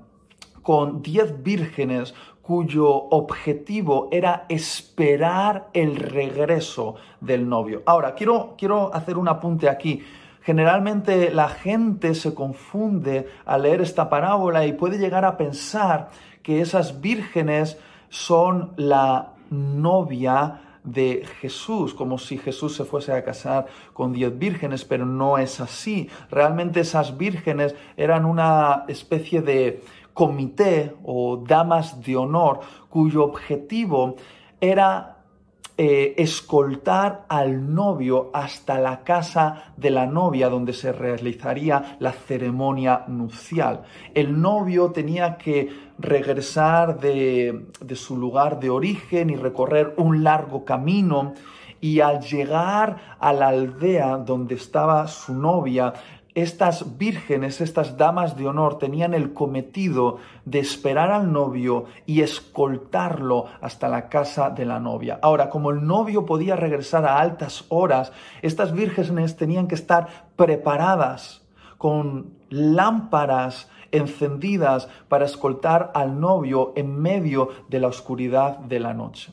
con 0.63 1.03
diez 1.03 1.43
vírgenes 1.43 2.15
cuyo 2.49 2.89
objetivo 2.89 4.09
era 4.11 4.47
esperar 4.49 5.69
el 5.75 5.97
regreso 5.97 6.95
del 7.21 7.47
novio. 7.47 7.83
Ahora, 7.85 8.15
quiero, 8.15 8.55
quiero 8.57 8.95
hacer 8.95 9.19
un 9.19 9.29
apunte 9.29 9.69
aquí. 9.69 10.03
Generalmente 10.49 11.31
la 11.31 11.51
gente 11.51 12.15
se 12.15 12.33
confunde 12.33 13.29
al 13.45 13.65
leer 13.65 13.83
esta 13.83 14.09
parábola 14.09 14.65
y 14.65 14.73
puede 14.73 14.97
llegar 14.97 15.27
a 15.27 15.37
pensar 15.37 16.09
que 16.43 16.63
esas 16.63 17.03
vírgenes 17.03 17.77
son 18.09 18.73
la 18.77 19.35
novia 19.51 20.63
de 20.85 21.27
Jesús, 21.43 21.93
como 21.93 22.17
si 22.17 22.39
Jesús 22.39 22.75
se 22.75 22.87
fuese 22.87 23.13
a 23.13 23.23
casar 23.23 23.67
con 23.93 24.15
diez 24.15 24.39
vírgenes, 24.39 24.87
pero 24.87 25.05
no 25.05 25.37
es 25.37 25.61
así. 25.61 26.09
Realmente 26.31 26.81
esas 26.81 27.19
vírgenes 27.19 27.75
eran 27.99 28.25
una 28.25 28.87
especie 28.89 29.43
de 29.43 29.83
comité 30.15 30.95
o 31.05 31.45
damas 31.47 32.03
de 32.03 32.17
honor 32.17 32.61
cuyo 32.89 33.23
objetivo 33.23 34.17
era 34.63 35.18
eh, 35.81 36.15
escoltar 36.19 37.25
al 37.29 37.73
novio 37.73 38.31
hasta 38.35 38.81
la 38.81 39.05
casa 39.05 39.73
de 39.77 39.91
la 39.91 40.07
novia 40.07 40.49
donde 40.49 40.73
se 40.73 40.91
realizaría 40.91 41.97
la 42.01 42.11
ceremonia 42.11 43.05
nupcial. 43.07 43.85
El 44.13 44.41
novio 44.41 44.91
tenía 44.91 45.39
que 45.39 45.69
regresar 45.97 46.99
de, 46.99 47.67
de 47.81 47.95
su 47.95 48.17
lugar 48.17 48.59
de 48.59 48.71
origen 48.71 49.31
y 49.31 49.37
recorrer 49.37 49.95
un 49.99 50.25
largo 50.25 50.65
camino 50.65 51.35
y 51.81 52.01
al 52.01 52.21
llegar 52.21 53.17
a 53.21 53.33
la 53.33 53.49
aldea 53.49 54.17
donde 54.17 54.57
estaba 54.57 55.07
su 55.07 55.33
novia, 55.33 55.95
estas 56.43 56.99
vírgenes, 56.99 57.61
estas 57.61 57.97
damas 57.97 58.37
de 58.37 58.47
honor, 58.47 58.79
tenían 58.79 59.13
el 59.13 59.33
cometido 59.33 60.19
de 60.45 60.61
esperar 60.61 61.11
al 61.11 61.33
novio 61.33 61.87
y 62.07 62.21
escoltarlo 62.21 63.47
hasta 63.61 63.89
la 63.89 64.09
casa 64.09 64.51
de 64.51 64.65
la 64.65 64.79
novia. 64.79 65.19
Ahora, 65.21 65.51
como 65.51 65.71
el 65.71 65.85
novio 65.85 66.27
podía 66.27 66.55
regresar 66.55 67.05
a 67.07 67.19
altas 67.19 67.65
horas, 67.71 68.13
estas 68.43 68.73
vírgenes 68.73 69.37
tenían 69.37 69.67
que 69.67 69.75
estar 69.75 70.29
preparadas 70.37 71.43
con 71.77 72.35
lámparas 72.51 73.69
encendidas 73.91 74.89
para 75.09 75.25
escoltar 75.25 75.91
al 75.95 76.21
novio 76.21 76.73
en 76.77 77.01
medio 77.01 77.49
de 77.69 77.81
la 77.81 77.89
oscuridad 77.89 78.59
de 78.59 78.79
la 78.79 78.95
noche. 78.95 79.33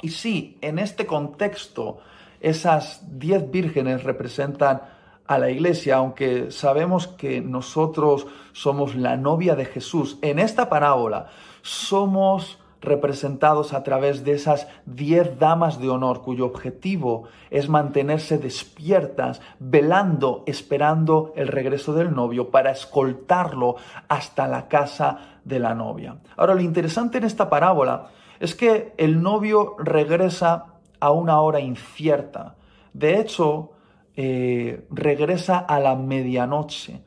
Y 0.00 0.10
sí, 0.10 0.58
en 0.60 0.78
este 0.78 1.06
contexto, 1.06 1.98
esas 2.40 3.18
diez 3.18 3.50
vírgenes 3.50 4.04
representan 4.04 4.99
a 5.30 5.38
la 5.38 5.48
iglesia, 5.48 5.94
aunque 5.94 6.50
sabemos 6.50 7.06
que 7.06 7.40
nosotros 7.40 8.26
somos 8.50 8.96
la 8.96 9.16
novia 9.16 9.54
de 9.54 9.64
Jesús, 9.64 10.18
en 10.22 10.40
esta 10.40 10.68
parábola 10.68 11.28
somos 11.62 12.58
representados 12.80 13.72
a 13.72 13.84
través 13.84 14.24
de 14.24 14.32
esas 14.32 14.66
diez 14.86 15.38
damas 15.38 15.78
de 15.78 15.88
honor 15.88 16.22
cuyo 16.22 16.46
objetivo 16.46 17.28
es 17.50 17.68
mantenerse 17.68 18.38
despiertas, 18.38 19.40
velando, 19.60 20.42
esperando 20.46 21.32
el 21.36 21.46
regreso 21.46 21.92
del 21.92 22.12
novio 22.12 22.50
para 22.50 22.72
escoltarlo 22.72 23.76
hasta 24.08 24.48
la 24.48 24.66
casa 24.66 25.38
de 25.44 25.60
la 25.60 25.76
novia. 25.76 26.16
Ahora, 26.36 26.56
lo 26.56 26.62
interesante 26.62 27.18
en 27.18 27.24
esta 27.24 27.48
parábola 27.48 28.08
es 28.40 28.56
que 28.56 28.94
el 28.96 29.22
novio 29.22 29.76
regresa 29.78 30.74
a 30.98 31.12
una 31.12 31.40
hora 31.40 31.60
incierta. 31.60 32.56
De 32.92 33.20
hecho, 33.20 33.70
eh, 34.16 34.86
regresa 34.90 35.58
a 35.58 35.80
la 35.80 35.96
medianoche. 35.96 37.02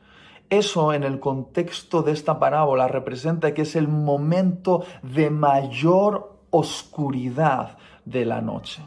Eso 0.49 0.93
en 0.93 1.03
el 1.03 1.19
contexto 1.19 2.03
de 2.03 2.11
esta 2.11 2.39
parábola 2.39 2.87
representa 2.87 3.53
que 3.53 3.63
es 3.63 3.75
el 3.75 3.87
momento 3.87 4.83
de 5.01 5.29
mayor 5.29 6.37
oscuridad 6.51 7.77
de 8.05 8.25
la 8.25 8.41
noche. 8.41 8.83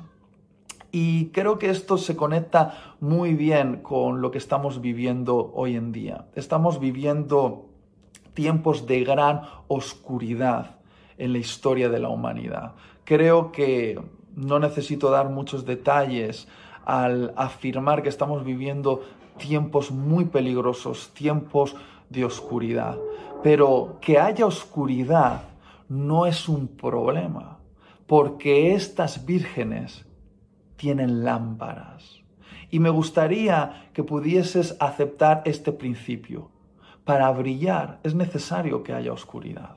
Y 0.92 1.26
creo 1.26 1.58
que 1.58 1.68
esto 1.68 1.98
se 1.98 2.16
conecta 2.16 2.96
muy 3.00 3.34
bien 3.34 3.82
con 3.82 4.22
lo 4.22 4.30
que 4.30 4.38
estamos 4.38 4.80
viviendo 4.80 5.52
hoy 5.54 5.76
en 5.76 5.92
día. 5.92 6.26
Estamos 6.34 6.80
viviendo 6.80 7.66
tiempos 8.32 8.86
de 8.86 9.02
gran 9.04 9.42
oscuridad 9.68 10.76
en 11.18 11.32
la 11.32 11.38
historia 11.38 11.88
de 11.88 11.98
la 11.98 12.08
humanidad. 12.08 12.74
Creo 13.04 13.52
que 13.52 14.00
no 14.36 14.58
necesito 14.58 15.10
dar 15.10 15.28
muchos 15.30 15.64
detalles 15.64 16.46
al 16.86 17.34
afirmar 17.36 18.02
que 18.02 18.08
estamos 18.08 18.44
viviendo 18.44 19.02
tiempos 19.36 19.90
muy 19.90 20.24
peligrosos, 20.24 21.12
tiempos 21.12 21.76
de 22.08 22.24
oscuridad. 22.24 22.96
Pero 23.42 23.98
que 24.00 24.18
haya 24.18 24.46
oscuridad 24.46 25.42
no 25.88 26.26
es 26.26 26.48
un 26.48 26.68
problema, 26.68 27.58
porque 28.06 28.72
estas 28.74 29.26
vírgenes 29.26 30.06
tienen 30.76 31.24
lámparas. 31.24 32.22
Y 32.70 32.78
me 32.78 32.90
gustaría 32.90 33.90
que 33.92 34.02
pudieses 34.02 34.76
aceptar 34.80 35.42
este 35.44 35.72
principio. 35.72 36.50
Para 37.04 37.30
brillar 37.30 38.00
es 38.02 38.14
necesario 38.14 38.82
que 38.82 38.92
haya 38.92 39.12
oscuridad. 39.12 39.76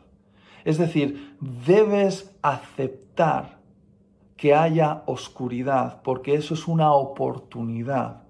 Es 0.66 0.78
decir, 0.78 1.38
debes 1.40 2.36
aceptar 2.42 3.59
que 4.40 4.56
haya 4.56 5.04
oscuridad, 5.06 6.02
porque 6.02 6.36
eso 6.36 6.54
es 6.54 6.66
una 6.66 6.94
oportunidad 6.94 8.22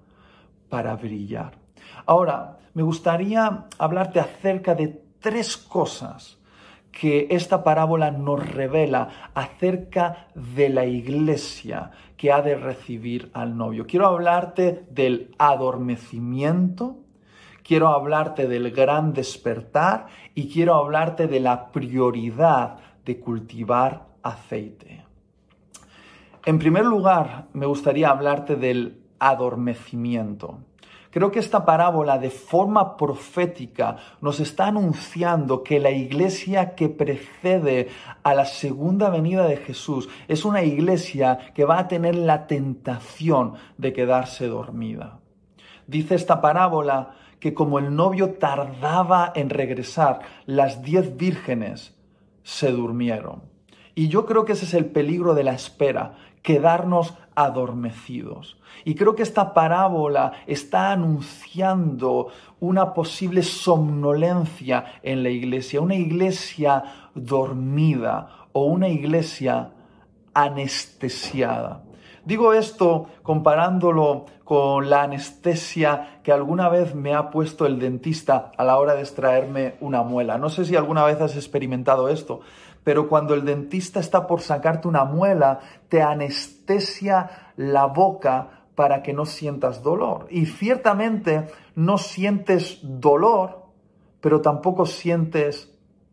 para 0.67 0.95
brillar. 0.95 1.51
Ahora, 2.07 2.57
me 2.73 2.81
gustaría 2.81 3.65
hablarte 3.77 4.19
acerca 4.19 4.73
de 4.73 5.03
tres 5.19 5.55
cosas 5.55 6.39
que 6.91 7.27
esta 7.29 7.63
parábola 7.63 8.09
nos 8.09 8.43
revela 8.43 9.31
acerca 9.35 10.29
de 10.33 10.69
la 10.69 10.85
iglesia 10.85 11.91
que 12.17 12.31
ha 12.31 12.41
de 12.41 12.55
recibir 12.55 13.29
al 13.35 13.55
novio. 13.55 13.85
Quiero 13.85 14.07
hablarte 14.07 14.87
del 14.89 15.35
adormecimiento, 15.37 16.97
quiero 17.61 17.89
hablarte 17.89 18.47
del 18.47 18.71
gran 18.71 19.13
despertar 19.13 20.07
y 20.33 20.51
quiero 20.51 20.73
hablarte 20.73 21.27
de 21.27 21.39
la 21.39 21.71
prioridad 21.71 22.77
de 23.05 23.19
cultivar 23.19 24.07
aceite. 24.23 24.98
En 26.45 26.57
primer 26.57 26.85
lugar, 26.85 27.47
me 27.53 27.65
gustaría 27.65 28.09
hablarte 28.09 28.55
del 28.55 29.01
adormecimiento. 29.19 30.59
Creo 31.11 31.31
que 31.31 31.39
esta 31.39 31.65
parábola 31.65 32.19
de 32.19 32.29
forma 32.29 32.95
profética 32.95 33.97
nos 34.21 34.39
está 34.39 34.67
anunciando 34.67 35.63
que 35.63 35.79
la 35.79 35.89
iglesia 35.89 36.75
que 36.75 36.87
precede 36.87 37.89
a 38.23 38.33
la 38.35 38.45
segunda 38.45 39.09
venida 39.09 39.47
de 39.47 39.57
Jesús 39.57 40.07
es 40.27 40.45
una 40.45 40.63
iglesia 40.63 41.51
que 41.55 41.65
va 41.65 41.79
a 41.79 41.87
tener 41.87 42.15
la 42.15 42.45
tentación 42.45 43.55
de 43.77 43.91
quedarse 43.91 44.47
dormida. 44.47 45.19
Dice 45.87 46.13
esta 46.13 46.41
parábola 46.41 47.15
que 47.39 47.55
como 47.55 47.79
el 47.79 47.95
novio 47.95 48.35
tardaba 48.35 49.31
en 49.35 49.49
regresar, 49.49 50.19
las 50.45 50.83
diez 50.83 51.17
vírgenes 51.17 51.97
se 52.43 52.71
durmieron. 52.71 53.49
Y 53.95 54.07
yo 54.07 54.25
creo 54.25 54.45
que 54.45 54.53
ese 54.53 54.63
es 54.65 54.73
el 54.73 54.85
peligro 54.85 55.33
de 55.33 55.43
la 55.43 55.53
espera, 55.53 56.15
quedarnos 56.41 57.13
adormecidos. 57.35 58.57
Y 58.85 58.95
creo 58.95 59.15
que 59.15 59.23
esta 59.23 59.53
parábola 59.53 60.33
está 60.47 60.91
anunciando 60.91 62.27
una 62.59 62.93
posible 62.93 63.43
somnolencia 63.43 64.85
en 65.03 65.23
la 65.23 65.29
iglesia, 65.29 65.81
una 65.81 65.95
iglesia 65.95 66.83
dormida 67.15 68.47
o 68.51 68.65
una 68.65 68.89
iglesia 68.89 69.71
anestesiada. 70.33 71.83
Digo 72.25 72.53
esto 72.53 73.07
comparándolo 73.23 74.25
con 74.43 74.89
la 74.89 75.03
anestesia 75.03 76.19
que 76.23 76.31
alguna 76.31 76.69
vez 76.69 76.93
me 76.93 77.13
ha 77.13 77.29
puesto 77.29 77.65
el 77.65 77.79
dentista 77.79 78.51
a 78.57 78.63
la 78.63 78.77
hora 78.77 78.95
de 78.95 79.01
extraerme 79.01 79.75
una 79.79 80.03
muela. 80.03 80.37
No 80.37 80.49
sé 80.49 80.65
si 80.65 80.75
alguna 80.75 81.05
vez 81.05 81.21
has 81.21 81.35
experimentado 81.35 82.09
esto, 82.09 82.41
pero 82.83 83.07
cuando 83.07 83.33
el 83.33 83.45
dentista 83.45 83.99
está 83.99 84.27
por 84.27 84.41
sacarte 84.41 84.87
una 84.87 85.05
muela, 85.05 85.59
te 85.89 86.01
anestesia 86.01 87.51
la 87.57 87.85
boca 87.85 88.65
para 88.75 89.03
que 89.03 89.13
no 89.13 89.25
sientas 89.25 89.83
dolor. 89.83 90.27
Y 90.29 90.45
ciertamente 90.45 91.47
no 91.75 91.97
sientes 91.97 92.79
dolor, 92.81 93.65
pero 94.21 94.41
tampoco 94.41 94.85
sientes 94.85 95.69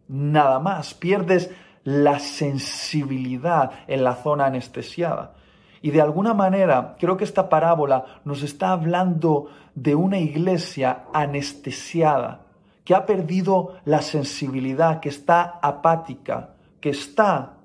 nada 0.08 0.58
más. 0.58 0.92
Pierdes 0.94 1.50
la 1.84 2.18
sensibilidad 2.18 3.70
en 3.86 4.02
la 4.02 4.16
zona 4.16 4.46
anestesiada. 4.46 5.34
Y 5.80 5.92
de 5.92 6.00
alguna 6.00 6.34
manera 6.34 6.96
creo 6.98 7.16
que 7.16 7.22
esta 7.22 7.48
parábola 7.48 8.04
nos 8.24 8.42
está 8.42 8.72
hablando 8.72 9.48
de 9.76 9.94
una 9.94 10.18
iglesia 10.18 11.04
anestesiada, 11.12 12.40
que 12.84 12.96
ha 12.96 13.06
perdido 13.06 13.74
la 13.84 14.02
sensibilidad, 14.02 14.98
que 14.98 15.08
está 15.08 15.60
apática, 15.62 16.55
que 16.80 16.90
está, 16.90 17.58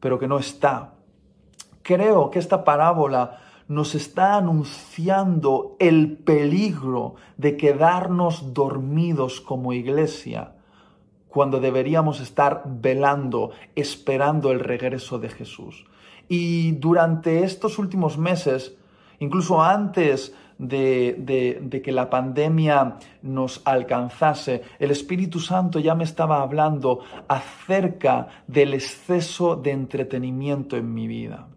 pero 0.00 0.18
que 0.18 0.28
no 0.28 0.38
está. 0.38 0.94
Creo 1.82 2.30
que 2.30 2.38
esta 2.38 2.64
parábola 2.64 3.40
nos 3.68 3.94
está 3.94 4.36
anunciando 4.36 5.76
el 5.78 6.18
peligro 6.18 7.14
de 7.36 7.56
quedarnos 7.56 8.52
dormidos 8.52 9.40
como 9.40 9.72
iglesia 9.72 10.52
cuando 11.28 11.58
deberíamos 11.58 12.20
estar 12.20 12.62
velando, 12.64 13.50
esperando 13.74 14.52
el 14.52 14.60
regreso 14.60 15.18
de 15.18 15.30
Jesús. 15.30 15.84
Y 16.28 16.72
durante 16.72 17.42
estos 17.42 17.78
últimos 17.78 18.18
meses, 18.18 18.76
incluso 19.18 19.60
antes 19.60 20.32
de, 20.58 21.80
que 21.82 21.92
la 21.92 22.10
pandemia 22.10 22.98
nos 23.22 23.62
alcanzase, 23.64 24.62
el 24.78 24.90
Espíritu 24.90 25.40
Santo 25.40 25.78
ya 25.78 25.94
me 25.94 26.04
estaba 26.04 26.42
hablando 26.42 27.00
acerca 27.28 28.28
del 28.46 28.74
exceso 28.74 29.56
de 29.56 29.72
entretenimiento 29.72 30.76
en 30.76 30.92
mi 30.92 31.06
vida. 31.06 31.48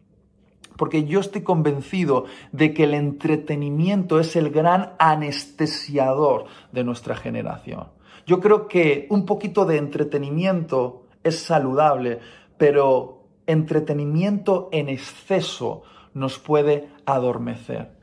Porque 0.78 1.06
yo 1.06 1.20
estoy 1.20 1.42
convencido 1.42 2.26
de 2.52 2.74
que 2.74 2.84
el 2.84 2.94
entretenimiento 2.94 4.20
es 4.20 4.36
el 4.36 4.52
gran 4.52 4.94
anestesiador 5.00 6.46
de 6.72 6.84
nuestra 6.84 7.16
generación. 7.16 7.88
Yo 8.28 8.40
creo 8.40 8.68
que 8.68 9.08
un 9.10 9.26
poquito 9.26 9.66
de 9.66 9.78
entretenimiento 9.78 11.08
es 11.24 11.40
saludable, 11.40 12.20
pero 12.58 13.24
entretenimiento 13.48 14.70
en 14.72 14.90
exceso 14.90 15.84
nos 16.14 16.38
puede 16.38 16.90
adormecer. 17.06 17.97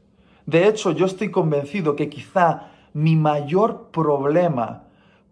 De 0.47 0.69
hecho, 0.69 0.93
yo 0.93 1.07
estoy 1.07 1.31
convencido 1.31 1.97
que 1.97 2.09
quizá 2.09 2.71
mi 2.93 3.17
mayor 3.17 3.91
problema 3.91 4.85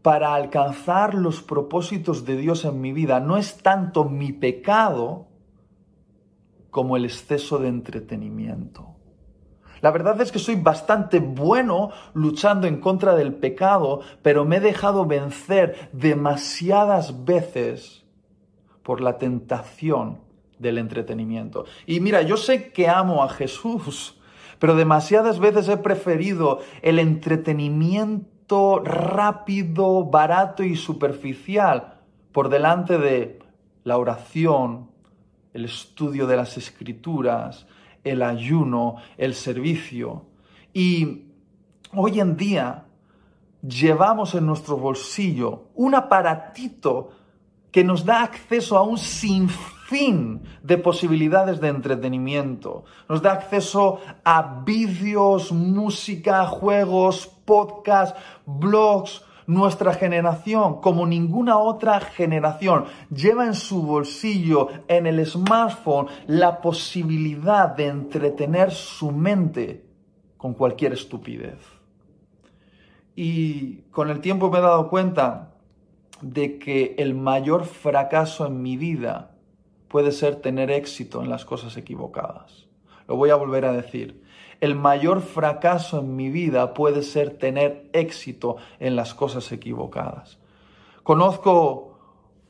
para 0.02 0.34
alcanzar 0.34 1.14
los 1.14 1.42
propósitos 1.42 2.24
de 2.24 2.36
Dios 2.36 2.64
en 2.64 2.80
mi 2.80 2.92
vida 2.92 3.20
no 3.20 3.36
es 3.36 3.58
tanto 3.62 4.04
mi 4.04 4.32
pecado 4.32 5.28
como 6.70 6.96
el 6.96 7.04
exceso 7.04 7.58
de 7.58 7.68
entretenimiento. 7.68 8.96
La 9.80 9.90
verdad 9.90 10.20
es 10.20 10.32
que 10.32 10.38
soy 10.38 10.54
bastante 10.54 11.18
bueno 11.18 11.90
luchando 12.14 12.66
en 12.66 12.80
contra 12.80 13.14
del 13.14 13.34
pecado, 13.34 14.00
pero 14.22 14.44
me 14.44 14.56
he 14.56 14.60
dejado 14.60 15.06
vencer 15.06 15.90
demasiadas 15.92 17.24
veces 17.24 18.04
por 18.82 19.00
la 19.00 19.18
tentación 19.18 20.20
del 20.58 20.78
entretenimiento. 20.78 21.64
Y 21.84 22.00
mira, 22.00 22.22
yo 22.22 22.36
sé 22.36 22.70
que 22.72 22.88
amo 22.88 23.24
a 23.24 23.28
Jesús, 23.28 24.20
pero 24.62 24.76
demasiadas 24.76 25.40
veces 25.40 25.68
he 25.68 25.76
preferido 25.76 26.60
el 26.82 27.00
entretenimiento 27.00 28.78
rápido, 28.78 30.04
barato 30.04 30.62
y 30.62 30.76
superficial 30.76 31.98
por 32.30 32.48
delante 32.48 32.96
de 32.96 33.40
la 33.82 33.98
oración, 33.98 34.88
el 35.52 35.64
estudio 35.64 36.28
de 36.28 36.36
las 36.36 36.56
escrituras, 36.58 37.66
el 38.04 38.22
ayuno, 38.22 38.98
el 39.16 39.34
servicio. 39.34 40.26
Y 40.72 41.24
hoy 41.92 42.20
en 42.20 42.36
día 42.36 42.84
llevamos 43.66 44.36
en 44.36 44.46
nuestro 44.46 44.76
bolsillo 44.76 45.70
un 45.74 45.96
aparatito 45.96 47.10
que 47.72 47.82
nos 47.82 48.04
da 48.04 48.22
acceso 48.22 48.78
a 48.78 48.82
un 48.82 48.96
sinfín 48.96 49.71
de 50.62 50.78
posibilidades 50.78 51.60
de 51.60 51.68
entretenimiento. 51.68 52.84
Nos 53.08 53.20
da 53.20 53.32
acceso 53.32 54.00
a 54.24 54.62
vídeos, 54.64 55.52
música, 55.52 56.46
juegos, 56.46 57.26
podcasts, 57.44 58.18
blogs, 58.46 59.22
nuestra 59.46 59.92
generación, 59.92 60.80
como 60.80 61.06
ninguna 61.06 61.58
otra 61.58 62.00
generación, 62.00 62.84
lleva 63.10 63.44
en 63.44 63.54
su 63.54 63.82
bolsillo, 63.82 64.68
en 64.88 65.06
el 65.06 65.26
smartphone, 65.26 66.06
la 66.26 66.60
posibilidad 66.60 67.68
de 67.76 67.88
entretener 67.88 68.70
su 68.70 69.10
mente 69.10 69.84
con 70.38 70.54
cualquier 70.54 70.94
estupidez. 70.94 71.58
Y 73.14 73.82
con 73.90 74.08
el 74.08 74.20
tiempo 74.20 74.50
me 74.50 74.58
he 74.58 74.62
dado 74.62 74.88
cuenta 74.88 75.52
de 76.22 76.58
que 76.58 76.94
el 76.98 77.14
mayor 77.14 77.64
fracaso 77.64 78.46
en 78.46 78.62
mi 78.62 78.76
vida 78.76 79.31
puede 79.92 80.10
ser 80.10 80.36
tener 80.36 80.72
éxito 80.72 81.22
en 81.22 81.30
las 81.30 81.44
cosas 81.44 81.76
equivocadas. 81.76 82.66
Lo 83.06 83.14
voy 83.14 83.30
a 83.30 83.36
volver 83.36 83.64
a 83.64 83.72
decir 83.72 84.22
el 84.62 84.76
mayor 84.76 85.22
fracaso 85.22 85.98
en 85.98 86.14
mi 86.14 86.30
vida 86.30 86.72
puede 86.72 87.02
ser 87.02 87.36
tener 87.36 87.90
éxito 87.92 88.58
en 88.78 88.94
las 88.94 89.12
cosas 89.12 89.50
equivocadas. 89.50 90.38
Conozco 91.02 91.98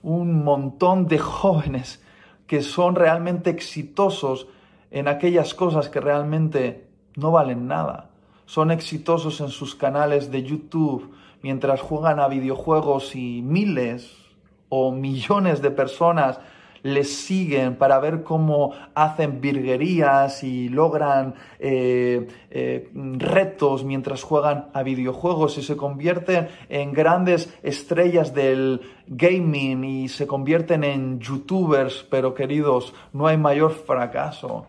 un 0.03 0.45
montón 0.45 1.07
de 1.07 1.19
jóvenes 1.19 2.05
que 2.47 2.61
son 2.61 2.97
realmente 2.97 3.49
exitosos 3.49 4.47
en 4.91 5.09
aquellas 5.09 5.55
cosas 5.55 5.89
que 5.89 6.01
realmente 6.01 6.87
no 7.17 7.31
valen 7.31 7.67
nada. 7.67 8.11
Son 8.45 8.71
exitosos 8.71 9.41
en 9.41 9.49
sus 9.49 9.75
canales 9.75 10.31
de 10.31 10.43
YouTube 10.43 11.15
mientras 11.41 11.81
juegan 11.81 12.21
a 12.21 12.29
videojuegos 12.29 13.17
y 13.17 13.41
miles 13.41 14.15
o 14.69 14.93
millones 14.93 15.63
de 15.63 15.71
personas 15.71 16.41
les 16.83 17.15
siguen 17.25 17.77
para 17.77 17.99
ver 17.99 18.23
cómo 18.23 18.73
hacen 18.95 19.41
virguerías 19.41 20.43
y 20.43 20.69
logran 20.69 21.35
eh, 21.59 22.27
eh, 22.51 22.91
retos 22.93 23.85
mientras 23.85 24.23
juegan 24.23 24.67
a 24.73 24.83
videojuegos 24.83 25.59
y 25.59 25.63
se 25.63 25.77
convierten 25.77 26.49
en 26.69 26.93
grandes 26.93 27.57
estrellas 27.63 28.35
del 28.35 28.81
gaming 29.07 29.85
y 29.85 30.09
se 30.09 30.27
convierten 30.27 30.85
en 30.85 31.21
youtubers, 31.21 32.07
pero 32.11 32.35
queridos, 32.35 32.95
no 33.13 33.27
hay 33.27 33.37
mayor 33.37 33.73
fracaso 33.73 34.67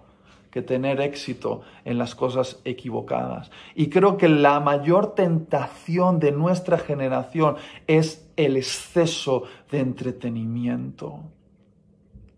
que 0.54 0.62
tener 0.62 1.02
éxito 1.02 1.62
en 1.84 1.97
las 1.97 2.13
cosas 2.13 2.62
equivocadas. 2.63 3.49
Y 3.73 3.89
creo 3.89 4.17
que 4.17 4.30
la 4.30 4.60
mayor 4.60 5.15
tentación 5.15 6.19
de 6.19 6.32
nuestra 6.32 6.78
generación 6.78 7.56
es 7.88 8.30
el 8.36 8.58
exceso 8.58 9.45
de 9.71 9.80
entretenimiento. 9.80 11.21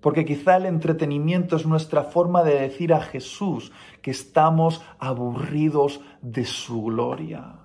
Porque 0.06 0.24
quizá 0.24 0.58
el 0.58 0.68
entretenimiento 0.68 1.56
es 1.56 1.65
nuestra 1.65 2.04
forma 2.04 2.44
de 2.44 2.60
decir 2.60 2.94
a 2.94 3.02
Jesús 3.02 3.72
que 4.04 4.12
estamos 4.12 4.84
aburridos 5.00 6.00
de 6.22 6.46
su 6.46 6.84
gloria. 6.84 7.56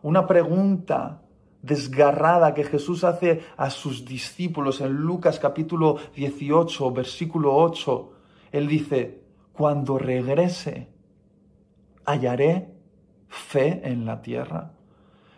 Una 0.00 0.26
pregunta 0.26 1.20
desgarrada 1.60 2.54
que 2.54 2.64
Jesús 2.64 3.04
hace 3.04 3.42
a 3.58 3.68
sus 3.68 4.06
discípulos 4.06 4.80
en 4.80 4.94
Lucas 4.94 5.38
capítulo 5.38 5.98
18, 6.16 6.92
versículo 6.92 7.54
8. 7.54 8.12
Él 8.50 8.66
dice, 8.66 9.20
cuando 9.52 9.98
regrese, 9.98 10.88
¿hallaré 12.06 12.72
fe 13.28 13.82
en 13.84 14.06
la 14.06 14.22
tierra? 14.22 14.72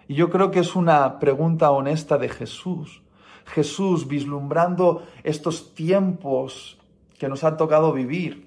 Y 0.06 0.14
yo 0.14 0.30
creo 0.30 0.52
que 0.52 0.60
es 0.60 0.76
una 0.76 1.18
pregunta 1.18 1.72
honesta 1.72 2.16
de 2.16 2.28
Jesús. 2.28 3.02
Jesús, 3.46 4.08
vislumbrando 4.08 5.06
estos 5.22 5.74
tiempos 5.74 6.78
que 7.18 7.28
nos 7.28 7.44
han 7.44 7.56
tocado 7.56 7.92
vivir, 7.92 8.46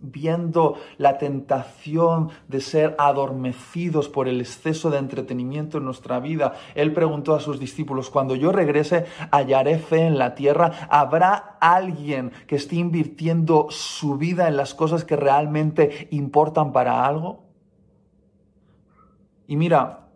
viendo 0.00 0.76
la 0.98 1.18
tentación 1.18 2.30
de 2.48 2.60
ser 2.60 2.94
adormecidos 2.98 4.08
por 4.08 4.28
el 4.28 4.40
exceso 4.40 4.90
de 4.90 4.98
entretenimiento 4.98 5.78
en 5.78 5.84
nuestra 5.84 6.20
vida, 6.20 6.54
Él 6.74 6.92
preguntó 6.92 7.34
a 7.34 7.40
sus 7.40 7.58
discípulos, 7.58 8.10
cuando 8.10 8.34
yo 8.34 8.52
regrese, 8.52 9.06
hallaré 9.30 9.78
fe 9.78 10.06
en 10.06 10.18
la 10.18 10.34
tierra, 10.34 10.88
¿habrá 10.90 11.56
alguien 11.60 12.32
que 12.46 12.56
esté 12.56 12.76
invirtiendo 12.76 13.68
su 13.70 14.16
vida 14.18 14.48
en 14.48 14.56
las 14.56 14.74
cosas 14.74 15.04
que 15.04 15.16
realmente 15.16 16.08
importan 16.10 16.72
para 16.72 17.06
algo? 17.06 17.44
Y 19.46 19.56
mira, 19.56 20.08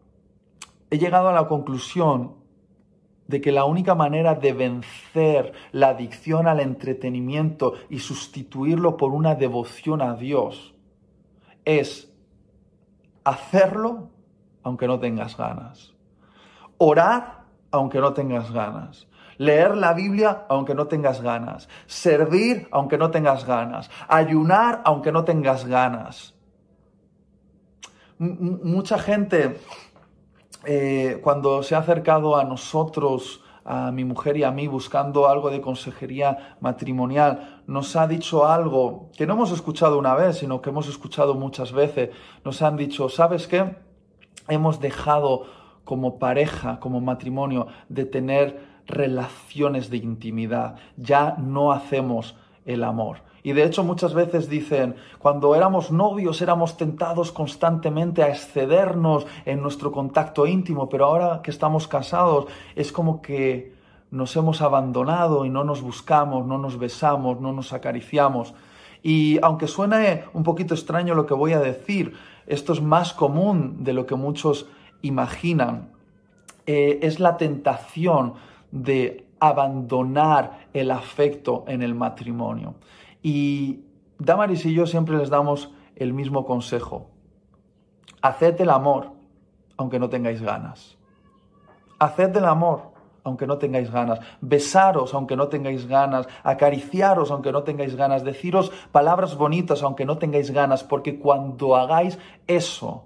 he 0.91 0.99
llegado 0.99 1.29
a 1.29 1.33
la 1.33 1.49
conclusión 1.49 2.38
de 3.29 3.41
que 3.41 3.53
la 3.53 3.65
única 3.65 3.95
manera 3.95 4.35
de 4.35 4.53
vencer 4.53 5.53
la 5.71 5.89
adicción 5.89 6.49
al 6.49 6.61
entretenimiento 6.61 7.75
y 7.91 8.01
sustituirlo 8.01 8.97
por 8.97 9.13
una 9.13 9.35
devoción 9.35 10.01
a 10.01 10.15
Dios 10.15 10.75
es 11.65 12.11
hacerlo 13.25 14.09
aunque 14.63 14.87
no 14.89 14.99
tengas 14.99 15.37
ganas. 15.37 15.95
Orar 16.79 17.45
aunque 17.71 18.01
no 18.01 18.15
tengas 18.15 18.51
ganas. 18.51 19.07
Leer 19.37 19.77
la 19.77 19.93
Biblia 19.93 20.47
aunque 20.49 20.75
no 20.75 20.87
tengas 20.89 21.21
ganas. 21.21 21.69
Servir 21.87 22.67
aunque 22.71 22.97
no 22.97 23.11
tengas 23.11 23.45
ganas. 23.45 23.91
Ayunar 24.09 24.81
aunque 24.87 25.13
no 25.13 25.25
tengas 25.25 25.67
ganas. 25.67 26.35
mucha 28.19 28.99
gente 28.99 29.61
eh, 30.65 31.21
cuando 31.23 31.63
se 31.63 31.75
ha 31.75 31.79
acercado 31.79 32.37
a 32.37 32.45
nosotros, 32.45 33.43
a 33.65 33.93
mi 33.93 34.05
mujer 34.05 34.37
y 34.37 34.45
a 34.45 34.51
mí, 34.51 34.67
buscando 34.67 35.29
algo 35.29 35.51
de 35.51 35.61
consejería 35.61 36.57
matrimonial, 36.61 37.63
nos 37.67 37.97
ha 37.97 38.07
dicho 38.07 38.47
algo 38.47 39.11
que 39.17 39.27
no 39.27 39.35
hemos 39.35 39.53
escuchado 39.53 39.99
una 39.99 40.15
vez, 40.15 40.39
sino 40.39 40.63
que 40.63 40.71
hemos 40.71 40.89
escuchado 40.89 41.35
muchas 41.35 41.73
veces. 41.73 42.11
Nos 42.45 42.63
han 42.63 42.77
dicho, 42.77 43.09
¿sabes 43.09 43.47
qué? 43.47 43.77
Hemos 44.49 44.81
dejado 44.81 45.45
como 45.85 46.19
pareja, 46.19 46.81
como 46.81 47.01
matrimonio, 47.01 47.67
de 47.89 48.05
tener 48.07 48.79
relaciones 48.87 49.91
de 49.91 49.99
intimidad. 49.99 50.77
Ya 50.97 51.37
no 51.39 51.73
hacemos 51.73 52.37
el 52.65 52.85
amor. 52.85 53.28
Y 53.49 53.55
de 53.55 53.65
hecho 53.65 53.83
muchas 53.83 54.13
veces 54.13 54.51
dicen, 54.51 54.97
cuando 55.19 55.55
éramos 55.55 55.91
novios 55.91 56.43
éramos 56.43 56.77
tentados 56.77 57.33
constantemente 57.33 58.23
a 58.23 58.29
excedernos 58.29 59.27
en 59.47 59.63
nuestro 59.63 59.91
contacto 59.91 60.47
íntimo, 60.47 60.91
pero 60.91 61.07
ahora 61.07 61.41
que 61.43 61.51
estamos 61.51 61.89
casados 61.89 62.45
es 62.77 62.93
como 62.93 63.23
que 63.23 63.73
nos 64.11 64.37
hemos 64.37 64.61
abandonado 64.61 65.47
y 65.47 65.49
no 65.49 65.65
nos 65.65 65.81
buscamos, 65.81 66.45
no 66.45 66.59
nos 66.59 66.79
besamos, 66.79 67.41
no 67.41 67.55
nos 67.55 67.73
acariciamos. 67.73 68.53
Y 69.03 69.39
aunque 69.43 69.67
suene 69.67 70.25
un 70.35 70.43
poquito 70.43 70.75
extraño 70.75 71.15
lo 71.15 71.25
que 71.25 71.33
voy 71.33 71.55
a 71.55 71.61
decir, 71.61 72.13
esto 72.47 72.75
es 72.75 72.83
más 72.83 73.15
común 73.15 73.83
de 73.83 73.95
lo 73.95 74.05
que 74.05 74.15
muchos 74.15 74.67
imaginan. 75.01 75.89
Eh, 76.67 76.99
es 77.01 77.19
la 77.19 77.39
tentación 77.39 78.35
de 78.73 79.25
abandonar 79.41 80.67
el 80.75 80.91
afecto 80.91 81.65
en 81.67 81.81
el 81.81 81.95
matrimonio. 81.95 82.75
Y 83.23 83.85
Damaris 84.19 84.65
y 84.65 84.75
yo 84.75 84.87
siempre 84.87 85.17
les 85.17 85.31
damos 85.31 85.73
el 85.97 86.13
mismo 86.13 86.45
consejo. 86.45 87.11
Haced 88.23 88.61
el 88.61 88.71
amor 88.71 89.13
aunque 89.77 89.99
no 89.99 90.09
tengáis 90.09 90.43
ganas. 90.43 90.99
Haced 91.99 92.37
el 92.37 92.45
amor 92.45 92.93
aunque 93.25 93.47
no 93.47 93.59
tengáis 93.59 93.91
ganas. 93.91 94.21
Besaros 94.41 95.15
aunque 95.15 95.37
no 95.37 95.49
tengáis 95.49 95.87
ganas. 95.87 96.27
Acariciaros 96.43 97.31
aunque 97.31 97.53
no 97.53 97.63
tengáis 97.63 97.95
ganas. 97.95 98.25
Deciros 98.25 98.71
palabras 98.93 99.37
bonitas 99.37 99.83
aunque 99.83 100.05
no 100.05 100.19
tengáis 100.19 100.51
ganas. 100.51 100.83
Porque 100.85 101.19
cuando 101.19 101.77
hagáis 101.77 102.19
eso, 102.47 103.05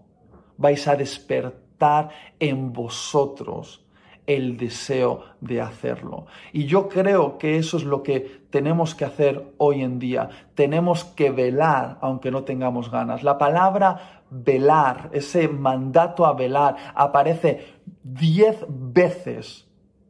vais 0.56 0.86
a 0.88 0.96
despertar 0.96 2.10
en 2.38 2.72
vosotros 2.72 3.84
el 4.26 4.56
deseo 4.56 5.24
de 5.40 5.60
hacerlo. 5.60 6.26
Y 6.52 6.66
yo 6.66 6.88
creo 6.88 7.38
que 7.38 7.56
eso 7.56 7.76
es 7.76 7.84
lo 7.84 8.02
que 8.02 8.42
tenemos 8.50 8.94
que 8.94 9.04
hacer 9.04 9.52
hoy 9.58 9.82
en 9.82 9.98
día. 9.98 10.28
Tenemos 10.54 11.04
que 11.04 11.30
velar 11.30 11.98
aunque 12.00 12.30
no 12.30 12.44
tengamos 12.44 12.90
ganas. 12.90 13.22
La 13.22 13.38
palabra 13.38 14.22
velar, 14.30 15.10
ese 15.12 15.48
mandato 15.48 16.24
a 16.24 16.34
velar, 16.34 16.76
aparece 16.94 17.66
diez 18.02 18.64
veces 18.68 19.66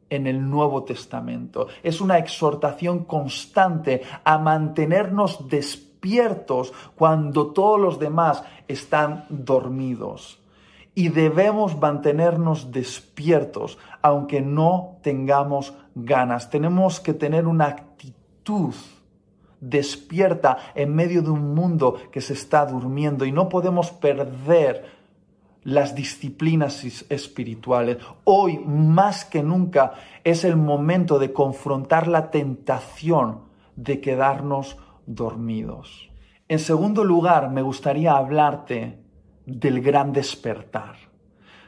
en 0.09 0.27
el 0.27 0.49
Nuevo 0.49 0.83
Testamento. 0.83 1.67
Es 1.81 1.99
una 1.99 2.19
exhortación 2.19 3.05
constante 3.05 4.03
a 4.23 4.37
mantenernos 4.37 5.49
despiertos 5.49 6.71
cuando 6.95 7.47
todos 7.47 7.79
los 7.79 7.99
demás 7.99 8.43
están 8.67 9.25
dormidos 9.29 10.42
y 10.95 11.09
debemos 11.09 11.79
mantenernos 11.79 12.71
despiertos 12.71 13.77
aunque 14.01 14.41
no 14.41 14.97
tengamos 15.01 15.73
ganas. 15.95 16.49
Tenemos 16.49 16.99
que 16.99 17.13
tener 17.13 17.47
una 17.47 17.67
actitud 17.67 18.73
despierta 19.59 20.57
en 20.75 20.93
medio 20.93 21.21
de 21.21 21.29
un 21.29 21.55
mundo 21.55 21.95
que 22.11 22.21
se 22.21 22.33
está 22.33 22.65
durmiendo 22.65 23.25
y 23.25 23.31
no 23.31 23.47
podemos 23.49 23.91
perder 23.91 24.85
las 25.63 25.95
disciplinas 25.95 26.83
espirituales. 27.09 27.97
Hoy 28.25 28.59
más 28.59 29.23
que 29.23 29.41
nunca 29.41 29.93
es 30.23 30.43
el 30.43 30.57
momento 30.57 31.19
de 31.19 31.31
confrontar 31.31 32.07
la 32.07 32.29
tentación 32.29 33.39
de 33.75 34.01
quedarnos 34.01 34.77
dormidos. 35.05 36.09
En 36.49 36.59
segundo 36.59 37.05
lugar, 37.05 37.49
me 37.49 37.61
gustaría 37.61 38.13
hablarte 38.13 39.02
del 39.45 39.81
gran 39.81 40.13
despertar. 40.13 40.95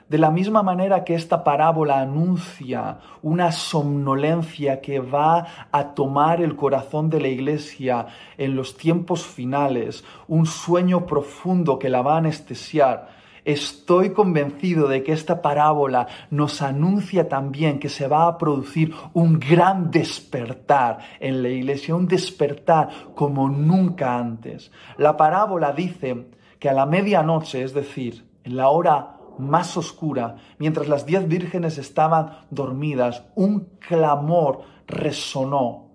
De 0.08 0.20
la 0.20 0.30
misma 0.30 0.62
manera 0.62 1.04
que 1.04 1.16
esta 1.16 1.44
parábola 1.44 2.00
anuncia 2.00 3.00
una 3.24 3.52
somnolencia 3.52 4.80
que 4.80 5.00
va 5.00 5.68
a 5.72 5.96
tomar 5.96 6.42
el 6.42 6.56
corazón 6.56 7.10
de 7.10 7.20
la 7.20 7.28
iglesia 7.28 8.06
en 8.38 8.56
los 8.56 8.78
tiempos 8.78 9.26
finales, 9.26 10.04
un 10.28 10.46
sueño 10.46 11.08
profundo 11.08 11.80
que 11.80 11.90
la 11.90 12.04
va 12.04 12.16
a 12.16 12.18
anestesiar, 12.20 13.16
estoy 13.46 14.12
convencido 14.12 14.88
de 14.88 15.02
que 15.02 15.12
esta 15.12 15.42
parábola 15.42 16.06
nos 16.30 16.62
anuncia 16.62 17.28
también 17.28 17.80
que 17.80 17.90
se 17.90 18.08
va 18.08 18.28
a 18.28 18.38
producir 18.38 18.94
un 19.14 19.40
gran 19.40 19.90
despertar 19.90 21.00
en 21.20 21.42
la 21.42 21.50
iglesia, 21.50 21.96
un 21.96 22.08
despertar 22.08 22.90
como 23.16 23.50
nunca 23.50 24.20
antes. 24.20 24.72
La 24.98 25.18
parábola 25.18 25.72
dice 25.72 26.28
a 26.67 26.73
la 26.73 26.86
medianoche, 26.86 27.63
es 27.63 27.73
decir, 27.73 28.25
en 28.43 28.56
la 28.58 28.69
hora 28.69 29.17
más 29.38 29.78
oscura, 29.78 30.38
mientras 30.58 30.88
las 30.88 31.06
diez 31.06 31.28
vírgenes 31.28 31.78
estaban 31.78 32.39
dormidas, 32.49 33.23
un 33.36 33.67
clamor 33.80 34.62
resonó, 34.88 35.91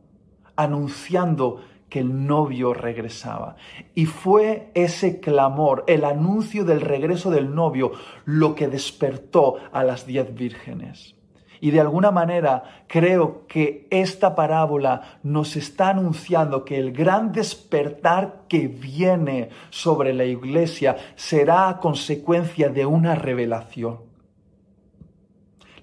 anunciando 0.57 1.61
que 1.89 2.01
el 2.01 2.27
novio 2.27 2.73
regresaba. 2.73 3.57
Y 3.95 4.07
fue 4.07 4.71
ese 4.75 5.21
clamor, 5.21 5.85
el 5.87 6.05
anuncio 6.05 6.65
del 6.65 6.81
regreso 6.81 7.31
del 7.31 7.55
novio, 7.55 7.93
lo 8.25 8.55
que 8.55 8.69
despertó 8.69 9.57
a 9.73 9.83
las 9.83 10.07
diez 10.07 10.33
vírgenes. 10.35 11.17
Y 11.61 11.71
de 11.71 11.81
alguna 11.81 12.11
manera 12.11 12.85
creo 12.87 13.47
que 13.47 13.87
esta 13.91 14.35
parábola 14.35 15.19
nos 15.23 15.57
está 15.57 15.91
anunciando 15.91 16.65
que 16.65 16.79
el 16.79 16.93
gran 16.93 17.33
despertar 17.33 18.45
que 18.49 18.67
viene 18.67 19.51
sobre 19.69 20.15
la 20.15 20.25
iglesia 20.25 20.97
será 21.17 21.69
a 21.69 21.79
consecuencia 21.79 22.71
de 22.71 22.87
una 22.87 23.15
revelación. 23.15 24.01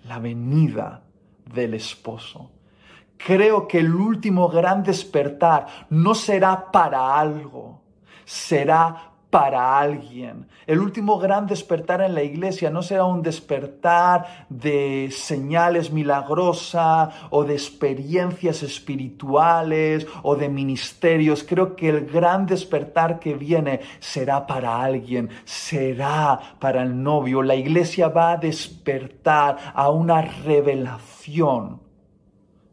La 0.06 0.20
venida 0.20 1.04
del 1.54 1.76
esposo. 1.76 2.52
Creo 3.18 3.68
que 3.68 3.80
el 3.80 3.94
último 3.94 4.50
gran 4.50 4.84
despertar 4.84 5.68
no 5.90 6.16
será 6.16 6.72
para 6.72 7.20
algo, 7.20 7.82
será 8.26 9.12
para 9.30 9.78
alguien. 9.80 10.48
El 10.66 10.80
último 10.80 11.20
gran 11.20 11.48
despertar 11.48 12.02
en 12.02 12.14
la 12.14 12.24
iglesia 12.24 12.70
no 12.70 12.82
será 12.82 13.04
un 13.04 13.22
despertar 13.22 14.48
de 14.50 15.10
señales 15.12 15.92
milagrosas 15.92 17.14
o 17.30 17.44
de 17.44 17.54
experiencias 17.54 18.64
espirituales 18.64 20.08
o 20.24 20.36
de 20.36 20.48
ministerios. 20.48 21.44
Creo 21.44 21.76
que 21.76 21.90
el 21.90 22.06
gran 22.06 22.46
despertar 22.46 23.20
que 23.20 23.34
viene 23.34 23.82
será 24.00 24.48
para 24.48 24.82
alguien, 24.82 25.30
será 25.44 26.40
para 26.60 26.82
el 26.84 27.04
novio. 27.04 27.44
La 27.44 27.56
iglesia 27.56 28.08
va 28.08 28.32
a 28.32 28.38
despertar 28.38 29.58
a 29.74 29.90
una 29.90 30.22
revelación 30.22 31.82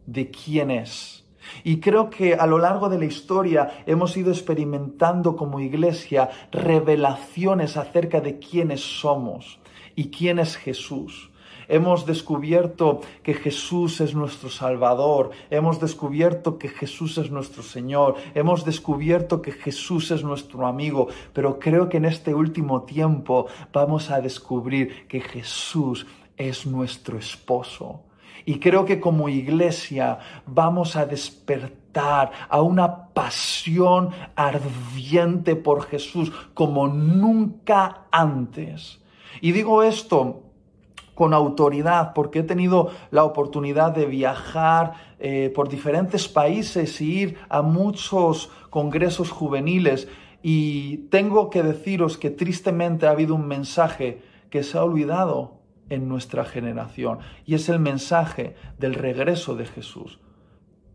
de 0.07 0.31
quién 0.31 0.71
es 0.71 1.24
y 1.63 1.81
creo 1.81 2.11
que 2.11 2.35
a 2.35 2.47
lo 2.47 2.59
largo 2.59 2.89
de 2.89 2.99
la 2.99 3.05
historia 3.05 3.85
hemos 3.87 4.17
ido 4.17 4.31
experimentando 4.31 5.37
como 5.37 5.61
iglesia 5.61 6.31
revelaciones 6.53 7.77
acerca 7.77 8.21
de 8.21 8.39
quiénes 8.39 8.81
somos 8.81 9.59
y 9.95 10.11
quién 10.11 10.39
es 10.39 10.57
Jesús. 10.57 11.31
Hemos 11.69 12.07
descubierto 12.07 13.01
que 13.23 13.35
Jesús 13.35 14.01
es 14.01 14.15
nuestro 14.15 14.51
Salvador. 14.51 15.31
Hemos 15.51 15.81
descubierto 15.81 16.59
que 16.59 16.69
Jesús 16.69 17.17
es 17.19 17.31
nuestro 17.31 17.63
Señor. 17.63 18.17
Hemos 18.35 18.65
descubierto 18.65 19.41
que 19.41 19.53
Jesús 19.53 20.11
es 20.11 20.23
nuestro 20.23 20.67
amigo. 20.67 21.09
Pero 21.33 21.59
creo 21.59 21.89
que 21.89 21.97
en 21.97 22.05
este 22.05 22.35
último 22.35 22.83
tiempo 22.83 23.47
vamos 23.73 24.11
a 24.11 24.21
descubrir 24.21 25.07
que 25.09 25.21
Jesús 25.21 26.07
es 26.37 26.67
nuestro 26.67 27.19
esposo. 27.19 28.03
Y 28.47 28.59
creo 28.59 28.85
que 28.85 29.01
como 29.01 29.29
iglesia 29.29 30.19
vamos 30.47 30.97
a 30.97 31.07
despertar 31.07 32.31
a 32.49 32.61
una 32.61 33.09
pasión 33.09 34.11
ardiente 34.37 35.57
por 35.57 35.85
Jesús 35.85 36.33
como 36.53 36.89
nunca 36.89 38.07
antes. 38.11 39.01
Y 39.41 39.53
digo 39.53 39.83
esto 39.83 40.43
con 41.15 41.33
autoridad, 41.33 42.13
porque 42.13 42.41
he 42.41 42.43
tenido 42.43 42.91
la 43.11 43.25
oportunidad 43.25 43.93
de 43.93 44.07
viajar 44.07 44.95
eh, 45.21 45.51
por 45.55 45.69
diferentes 45.69 46.29
países 46.29 47.01
y 47.01 47.21
ir 47.21 47.39
a 47.49 47.63
muchos 47.63 48.51
congresos 48.71 49.31
juveniles. 49.31 50.09
Y 50.43 50.99
tengo 51.09 51.51
que 51.51 51.63
deciros 51.63 52.19
que 52.19 52.31
tristemente 52.31 53.07
ha 53.07 53.11
habido 53.11 53.37
un 53.37 53.47
mensaje 53.47 54.23
que 54.51 54.63
se 54.63 54.77
ha 54.77 54.85
olvidado 54.85 55.64
en 55.91 56.09
nuestra 56.09 56.45
generación 56.45 57.19
y 57.45 57.55
es 57.55 57.69
el 57.69 57.79
mensaje 57.79 58.57
del 58.79 58.95
regreso 58.95 59.57
de 59.57 59.67
Jesús. 59.67 60.19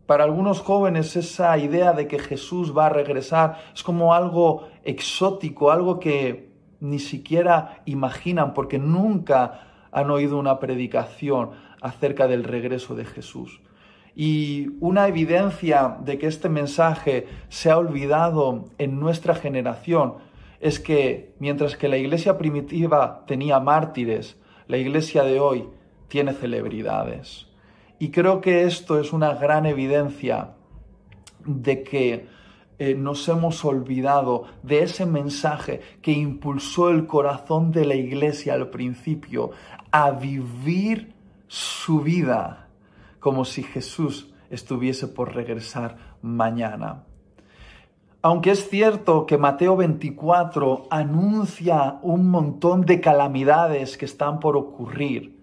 Para 0.06 0.24
algunos 0.24 0.60
jóvenes 0.60 1.14
esa 1.16 1.56
idea 1.58 1.92
de 1.92 2.08
que 2.08 2.18
Jesús 2.18 2.76
va 2.76 2.86
a 2.86 2.90
regresar 2.90 3.58
es 3.74 3.82
como 3.82 4.14
algo 4.14 4.68
exótico, 4.82 5.70
algo 5.70 6.00
que 6.00 6.50
ni 6.80 6.98
siquiera 6.98 7.82
imaginan 7.84 8.54
porque 8.54 8.78
nunca 8.78 9.68
han 9.92 10.10
oído 10.10 10.38
una 10.38 10.58
predicación 10.58 11.50
acerca 11.80 12.26
del 12.26 12.44
regreso 12.44 12.94
de 12.94 13.04
Jesús. 13.04 13.60
Y 14.14 14.70
una 14.80 15.06
evidencia 15.06 15.96
de 16.00 16.18
que 16.18 16.26
este 16.26 16.48
mensaje 16.48 17.28
se 17.48 17.70
ha 17.70 17.78
olvidado 17.78 18.64
en 18.78 18.98
nuestra 18.98 19.34
generación 19.34 20.14
es 20.60 20.80
que 20.80 21.34
mientras 21.38 21.76
que 21.76 21.88
la 21.88 21.96
iglesia 21.96 22.36
primitiva 22.36 23.24
tenía 23.26 23.60
mártires, 23.60 24.39
la 24.70 24.76
iglesia 24.76 25.24
de 25.24 25.40
hoy 25.40 25.68
tiene 26.06 26.32
celebridades. 26.32 27.48
Y 27.98 28.10
creo 28.10 28.40
que 28.40 28.64
esto 28.64 29.00
es 29.00 29.12
una 29.12 29.34
gran 29.34 29.66
evidencia 29.66 30.52
de 31.44 31.82
que 31.82 32.28
eh, 32.78 32.94
nos 32.94 33.28
hemos 33.28 33.64
olvidado 33.64 34.44
de 34.62 34.84
ese 34.84 35.06
mensaje 35.06 35.80
que 36.00 36.12
impulsó 36.12 36.90
el 36.90 37.08
corazón 37.08 37.72
de 37.72 37.84
la 37.84 37.96
iglesia 37.96 38.54
al 38.54 38.70
principio 38.70 39.50
a 39.90 40.12
vivir 40.12 41.14
su 41.48 42.00
vida 42.00 42.68
como 43.18 43.44
si 43.44 43.64
Jesús 43.64 44.32
estuviese 44.50 45.08
por 45.08 45.34
regresar 45.34 46.16
mañana. 46.22 47.02
Aunque 48.22 48.50
es 48.50 48.68
cierto 48.68 49.24
que 49.24 49.38
Mateo 49.38 49.76
24 49.76 50.88
anuncia 50.90 51.98
un 52.02 52.30
montón 52.30 52.82
de 52.82 53.00
calamidades 53.00 53.96
que 53.96 54.04
están 54.04 54.40
por 54.40 54.58
ocurrir, 54.58 55.40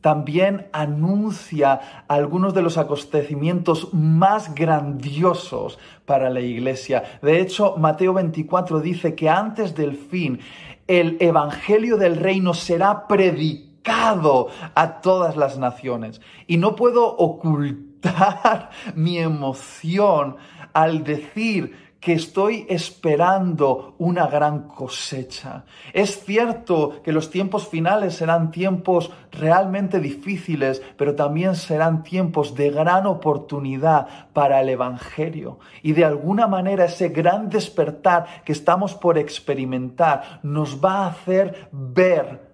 también 0.00 0.68
anuncia 0.72 2.04
algunos 2.06 2.54
de 2.54 2.62
los 2.62 2.78
acontecimientos 2.78 3.92
más 3.92 4.54
grandiosos 4.54 5.80
para 6.06 6.30
la 6.30 6.40
iglesia. 6.40 7.02
De 7.22 7.40
hecho, 7.40 7.76
Mateo 7.76 8.12
24 8.12 8.80
dice 8.80 9.14
que 9.16 9.28
antes 9.28 9.74
del 9.74 9.96
fin 9.96 10.40
el 10.86 11.16
Evangelio 11.20 11.96
del 11.96 12.16
Reino 12.16 12.54
será 12.54 13.08
predicado 13.08 14.48
a 14.74 15.00
todas 15.00 15.36
las 15.36 15.58
naciones. 15.58 16.20
Y 16.46 16.56
no 16.56 16.76
puedo 16.76 17.16
ocultar 17.16 18.70
mi 18.94 19.18
emoción 19.18 20.36
al 20.72 21.04
decir 21.04 21.91
que 22.02 22.14
estoy 22.14 22.66
esperando 22.68 23.94
una 23.98 24.26
gran 24.26 24.66
cosecha. 24.66 25.64
Es 25.92 26.24
cierto 26.24 27.00
que 27.04 27.12
los 27.12 27.30
tiempos 27.30 27.68
finales 27.68 28.16
serán 28.16 28.50
tiempos 28.50 29.12
realmente 29.30 30.00
difíciles, 30.00 30.82
pero 30.96 31.14
también 31.14 31.54
serán 31.54 32.02
tiempos 32.02 32.56
de 32.56 32.70
gran 32.70 33.06
oportunidad 33.06 34.32
para 34.32 34.60
el 34.60 34.70
Evangelio. 34.70 35.60
Y 35.80 35.92
de 35.92 36.04
alguna 36.04 36.48
manera 36.48 36.86
ese 36.86 37.10
gran 37.10 37.48
despertar 37.48 38.42
que 38.44 38.50
estamos 38.50 38.94
por 38.94 39.16
experimentar 39.16 40.40
nos 40.42 40.84
va 40.84 41.04
a 41.04 41.10
hacer 41.10 41.68
ver 41.70 42.50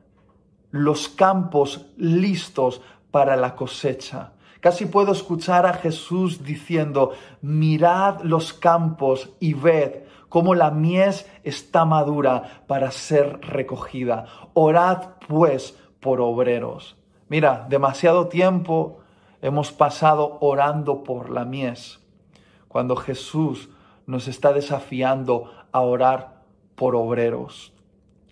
los 0.72 1.08
campos 1.08 1.86
listos 1.96 2.82
para 3.10 3.34
la 3.34 3.56
cosecha. 3.56 4.32
Casi 4.60 4.86
puedo 4.86 5.12
escuchar 5.12 5.66
a 5.66 5.74
Jesús 5.74 6.42
diciendo, 6.42 7.12
mirad 7.42 8.20
los 8.22 8.52
campos 8.52 9.30
y 9.38 9.54
ved 9.54 10.02
cómo 10.28 10.54
la 10.54 10.70
mies 10.70 11.30
está 11.44 11.84
madura 11.84 12.64
para 12.66 12.90
ser 12.90 13.40
recogida. 13.40 14.26
Orad 14.54 15.10
pues 15.28 15.78
por 16.00 16.20
obreros. 16.20 16.96
Mira, 17.28 17.66
demasiado 17.68 18.28
tiempo 18.28 18.98
hemos 19.42 19.70
pasado 19.70 20.38
orando 20.40 21.04
por 21.04 21.30
la 21.30 21.44
mies, 21.44 22.00
cuando 22.66 22.96
Jesús 22.96 23.68
nos 24.06 24.26
está 24.26 24.52
desafiando 24.52 25.52
a 25.70 25.80
orar 25.80 26.42
por 26.74 26.96
obreros. 26.96 27.72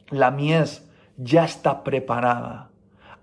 La 0.09 0.31
mies 0.31 0.89
ya 1.17 1.45
está 1.45 1.85
preparada. 1.85 2.71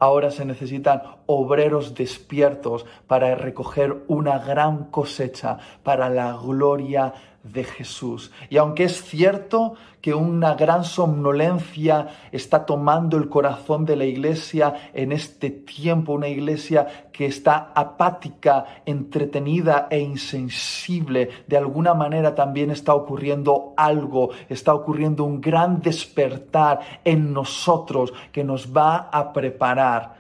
Ahora 0.04 0.32
se 0.32 0.44
necesitan 0.44 1.02
obreros 1.28 1.96
despiertos 1.96 2.86
para 3.08 3.36
recoger 3.36 4.04
una 4.10 4.38
gran 4.38 4.92
cosecha 4.92 5.58
para 5.82 6.10
la 6.10 6.34
gloria 6.34 7.14
de 7.14 7.33
Jesús. 7.64 8.32
Y 8.50 8.58
aunque 8.58 8.86
es 8.86 9.04
cierto 9.04 9.74
que 10.02 10.14
una 10.14 10.56
gran 10.56 10.84
somnolencia 10.86 12.08
está 12.32 12.66
tomando 12.66 13.18
el 13.18 13.30
corazón 13.30 13.86
de 13.86 13.96
la 13.96 14.06
iglesia 14.06 14.92
en 14.94 15.12
este 15.12 15.50
tiempo, 15.50 16.14
una 16.14 16.30
iglesia 16.30 17.10
que 17.12 17.26
está 17.26 17.72
apática, 17.76 18.66
entretenida 18.86 19.88
e 19.90 20.00
insensible, 20.00 21.30
de 21.48 21.58
alguna 21.58 21.94
manera 21.94 22.34
también 22.34 22.72
está 22.72 22.94
ocurriendo 22.94 23.74
algo, 23.76 24.30
está 24.48 24.74
ocurriendo 24.74 25.26
un 25.26 25.42
gran 25.42 25.82
despertar 25.82 26.80
en 27.04 27.34
nosotros 27.34 28.14
que 28.32 28.44
nos 28.44 28.76
va 28.76 29.10
a 29.12 29.34
preparar 29.34 30.16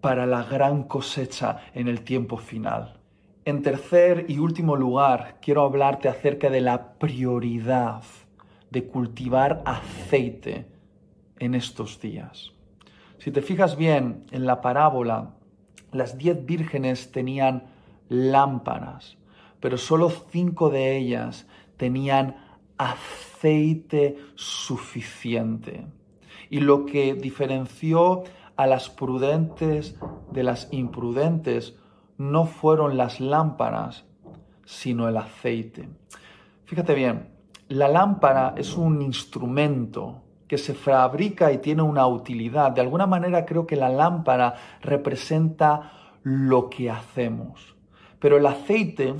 para 0.00 0.26
la 0.26 0.44
gran 0.44 0.84
cosecha 0.84 1.60
en 1.74 1.88
el 1.88 2.02
tiempo 2.02 2.36
final. 2.36 2.97
En 3.48 3.62
tercer 3.62 4.26
y 4.28 4.40
último 4.40 4.76
lugar, 4.76 5.38
quiero 5.40 5.62
hablarte 5.62 6.10
acerca 6.10 6.50
de 6.50 6.60
la 6.60 6.98
prioridad 6.98 8.02
de 8.68 8.86
cultivar 8.86 9.62
aceite 9.64 10.66
en 11.38 11.54
estos 11.54 11.98
días. 11.98 12.52
Si 13.16 13.30
te 13.30 13.40
fijas 13.40 13.78
bien 13.78 14.26
en 14.32 14.44
la 14.44 14.60
parábola, 14.60 15.30
las 15.92 16.18
diez 16.18 16.44
vírgenes 16.44 17.10
tenían 17.10 17.68
lámparas, 18.10 19.16
pero 19.60 19.78
solo 19.78 20.10
cinco 20.10 20.68
de 20.68 20.98
ellas 20.98 21.46
tenían 21.78 22.36
aceite 22.76 24.18
suficiente. 24.34 25.86
Y 26.50 26.60
lo 26.60 26.84
que 26.84 27.14
diferenció 27.14 28.24
a 28.56 28.66
las 28.66 28.90
prudentes 28.90 29.96
de 30.32 30.42
las 30.42 30.68
imprudentes 30.70 31.78
no 32.18 32.44
fueron 32.44 32.96
las 32.96 33.20
lámparas, 33.20 34.04
sino 34.64 35.08
el 35.08 35.16
aceite. 35.16 35.88
Fíjate 36.64 36.94
bien, 36.94 37.30
la 37.68 37.88
lámpara 37.88 38.54
es 38.56 38.76
un 38.76 39.00
instrumento 39.00 40.22
que 40.46 40.58
se 40.58 40.74
fabrica 40.74 41.52
y 41.52 41.58
tiene 41.58 41.82
una 41.82 42.06
utilidad. 42.06 42.72
De 42.72 42.80
alguna 42.80 43.06
manera 43.06 43.46
creo 43.46 43.66
que 43.66 43.76
la 43.76 43.88
lámpara 43.88 44.54
representa 44.80 45.92
lo 46.22 46.68
que 46.68 46.90
hacemos. 46.90 47.76
Pero 48.18 48.36
el 48.38 48.46
aceite, 48.46 49.14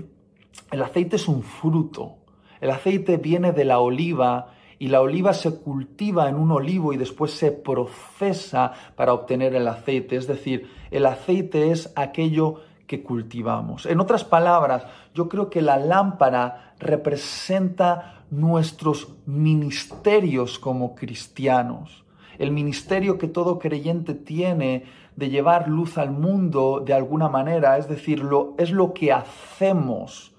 el 0.70 0.82
aceite 0.82 1.16
es 1.16 1.28
un 1.28 1.42
fruto. 1.42 2.16
El 2.60 2.70
aceite 2.70 3.18
viene 3.18 3.52
de 3.52 3.64
la 3.64 3.78
oliva 3.78 4.54
y 4.78 4.88
la 4.88 5.00
oliva 5.00 5.34
se 5.34 5.60
cultiva 5.60 6.28
en 6.28 6.36
un 6.36 6.50
olivo 6.50 6.92
y 6.92 6.96
después 6.96 7.32
se 7.32 7.52
procesa 7.52 8.72
para 8.96 9.12
obtener 9.12 9.54
el 9.54 9.68
aceite. 9.68 10.16
Es 10.16 10.26
decir, 10.26 10.70
el 10.90 11.06
aceite 11.06 11.70
es 11.70 11.92
aquello 11.96 12.62
que 12.88 13.04
cultivamos. 13.04 13.86
En 13.86 14.00
otras 14.00 14.24
palabras, 14.24 14.84
yo 15.14 15.28
creo 15.28 15.48
que 15.50 15.62
la 15.62 15.76
lámpara 15.76 16.74
representa 16.80 18.24
nuestros 18.30 19.14
ministerios 19.26 20.58
como 20.58 20.96
cristianos. 20.96 22.04
El 22.38 22.50
ministerio 22.50 23.18
que 23.18 23.28
todo 23.28 23.58
creyente 23.58 24.14
tiene 24.14 24.84
de 25.14 25.30
llevar 25.30 25.68
luz 25.68 25.98
al 25.98 26.10
mundo 26.10 26.82
de 26.84 26.94
alguna 26.94 27.28
manera, 27.28 27.76
es 27.78 27.88
decir, 27.88 28.20
lo, 28.20 28.54
es 28.58 28.70
lo 28.70 28.94
que 28.94 29.12
hacemos, 29.12 30.34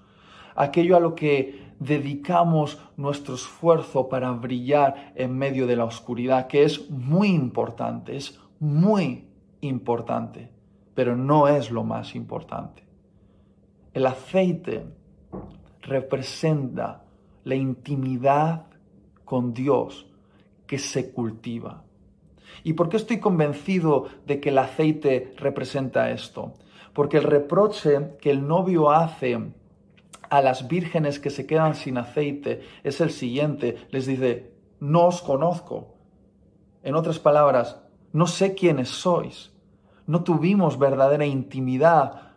aquello 0.56 0.96
a 0.96 1.00
lo 1.00 1.14
que 1.14 1.70
dedicamos 1.78 2.78
nuestro 2.96 3.34
esfuerzo 3.34 4.08
para 4.08 4.30
brillar 4.32 5.12
en 5.14 5.36
medio 5.36 5.66
de 5.66 5.76
la 5.76 5.84
oscuridad, 5.84 6.46
que 6.46 6.64
es 6.64 6.90
muy 6.90 7.28
importante, 7.28 8.16
es 8.16 8.40
muy 8.58 9.28
importante, 9.60 10.50
pero 11.00 11.16
no 11.16 11.48
es 11.48 11.70
lo 11.70 11.82
más 11.82 12.14
importante. 12.14 12.82
El 13.94 14.04
aceite 14.04 14.84
representa 15.80 17.04
la 17.44 17.54
intimidad 17.54 18.66
con 19.24 19.54
Dios 19.54 20.06
que 20.66 20.76
se 20.76 21.10
cultiva. 21.10 21.84
¿Y 22.64 22.74
por 22.74 22.90
qué 22.90 22.98
estoy 22.98 23.18
convencido 23.18 24.08
de 24.26 24.40
que 24.40 24.50
el 24.50 24.58
aceite 24.58 25.32
representa 25.38 26.10
esto? 26.10 26.52
Porque 26.92 27.16
el 27.16 27.24
reproche 27.24 28.18
que 28.20 28.30
el 28.30 28.46
novio 28.46 28.90
hace 28.90 29.54
a 30.28 30.42
las 30.42 30.68
vírgenes 30.68 31.18
que 31.18 31.30
se 31.30 31.46
quedan 31.46 31.76
sin 31.76 31.96
aceite 31.96 32.60
es 32.84 33.00
el 33.00 33.10
siguiente. 33.10 33.86
Les 33.88 34.04
dice, 34.04 34.52
no 34.80 35.06
os 35.06 35.22
conozco. 35.22 35.94
En 36.82 36.94
otras 36.94 37.18
palabras, 37.18 37.80
no 38.12 38.26
sé 38.26 38.54
quiénes 38.54 38.90
sois. 38.90 39.49
No 40.10 40.24
tuvimos 40.24 40.76
verdadera 40.76 41.24
intimidad. 41.24 42.32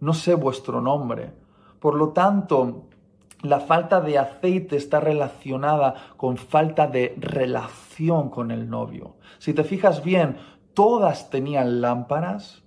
No 0.00 0.12
sé 0.12 0.34
vuestro 0.34 0.80
nombre. 0.80 1.30
Por 1.78 1.94
lo 1.94 2.08
tanto, 2.08 2.86
la 3.42 3.60
falta 3.60 4.00
de 4.00 4.18
aceite 4.18 4.74
está 4.74 4.98
relacionada 4.98 5.94
con 6.16 6.36
falta 6.36 6.88
de 6.88 7.14
relación 7.16 8.28
con 8.28 8.50
el 8.50 8.68
novio. 8.68 9.14
Si 9.38 9.54
te 9.54 9.62
fijas 9.62 10.02
bien, 10.02 10.38
todas 10.74 11.30
tenían 11.30 11.80
lámparas, 11.80 12.64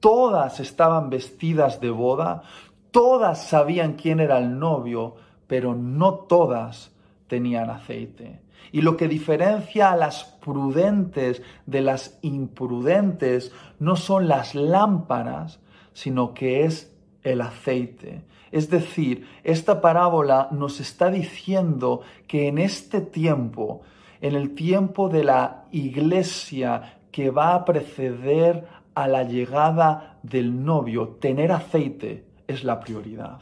todas 0.00 0.58
estaban 0.58 1.08
vestidas 1.08 1.80
de 1.80 1.90
boda, 1.90 2.42
todas 2.90 3.46
sabían 3.46 3.92
quién 3.92 4.18
era 4.18 4.38
el 4.38 4.58
novio, 4.58 5.14
pero 5.46 5.76
no 5.76 6.14
todas 6.14 6.90
tenían 7.28 7.70
aceite. 7.70 8.40
Y 8.72 8.82
lo 8.82 8.96
que 8.96 9.08
diferencia 9.08 9.92
a 9.92 9.96
las 9.96 10.24
prudentes 10.24 11.42
de 11.66 11.80
las 11.80 12.18
imprudentes 12.22 13.52
no 13.78 13.96
son 13.96 14.28
las 14.28 14.54
lámparas, 14.54 15.60
sino 15.92 16.34
que 16.34 16.64
es 16.64 16.94
el 17.22 17.40
aceite. 17.40 18.22
Es 18.50 18.70
decir, 18.70 19.26
esta 19.44 19.80
parábola 19.80 20.48
nos 20.52 20.80
está 20.80 21.10
diciendo 21.10 22.00
que 22.26 22.48
en 22.48 22.58
este 22.58 23.00
tiempo, 23.00 23.82
en 24.20 24.34
el 24.34 24.54
tiempo 24.54 25.08
de 25.08 25.24
la 25.24 25.64
iglesia 25.70 26.98
que 27.10 27.30
va 27.30 27.54
a 27.54 27.64
preceder 27.64 28.66
a 28.94 29.06
la 29.06 29.22
llegada 29.22 30.18
del 30.22 30.64
novio, 30.64 31.16
tener 31.20 31.52
aceite 31.52 32.24
es 32.46 32.64
la 32.64 32.80
prioridad. 32.80 33.40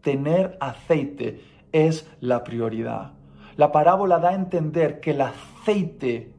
Tener 0.00 0.56
aceite 0.60 1.40
es 1.72 2.10
la 2.20 2.44
prioridad. 2.44 3.12
La 3.56 3.72
parábola 3.72 4.18
da 4.18 4.30
a 4.30 4.34
entender 4.34 5.00
que 5.00 5.10
el 5.10 5.20
aceite 5.20 6.32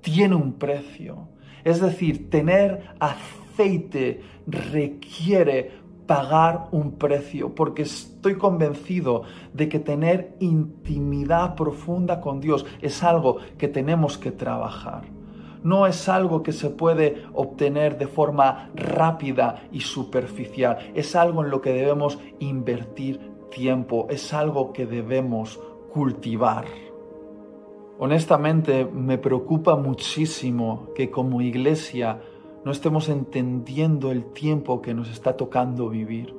tiene 0.00 0.34
un 0.34 0.54
precio. 0.54 1.28
Es 1.64 1.80
decir, 1.80 2.30
tener 2.30 2.82
aceite 3.00 4.22
requiere 4.46 5.84
pagar 6.06 6.68
un 6.70 6.92
precio, 6.92 7.54
porque 7.54 7.82
estoy 7.82 8.36
convencido 8.36 9.22
de 9.52 9.68
que 9.68 9.78
tener 9.78 10.36
intimidad 10.40 11.54
profunda 11.54 12.20
con 12.20 12.40
Dios 12.40 12.66
es 12.82 13.02
algo 13.02 13.38
que 13.58 13.68
tenemos 13.68 14.18
que 14.18 14.30
trabajar. 14.30 15.04
No 15.62 15.86
es 15.86 16.10
algo 16.10 16.42
que 16.42 16.52
se 16.52 16.68
puede 16.68 17.22
obtener 17.32 17.96
de 17.96 18.06
forma 18.06 18.68
rápida 18.74 19.62
y 19.72 19.80
superficial. 19.80 20.76
Es 20.94 21.16
algo 21.16 21.42
en 21.42 21.50
lo 21.50 21.62
que 21.62 21.72
debemos 21.72 22.18
invertir 22.38 23.33
tiempo. 23.54 24.06
Es 24.10 24.34
algo 24.34 24.72
que 24.72 24.84
debemos 24.84 25.60
cultivar. 25.92 26.66
Honestamente, 27.98 28.84
me 28.84 29.18
preocupa 29.18 29.76
muchísimo 29.76 30.88
que 30.94 31.10
como 31.10 31.40
iglesia 31.40 32.20
no 32.64 32.72
estemos 32.72 33.08
entendiendo 33.08 34.10
el 34.10 34.32
tiempo 34.32 34.82
que 34.82 34.94
nos 34.94 35.08
está 35.08 35.36
tocando 35.36 35.88
vivir. 35.88 36.34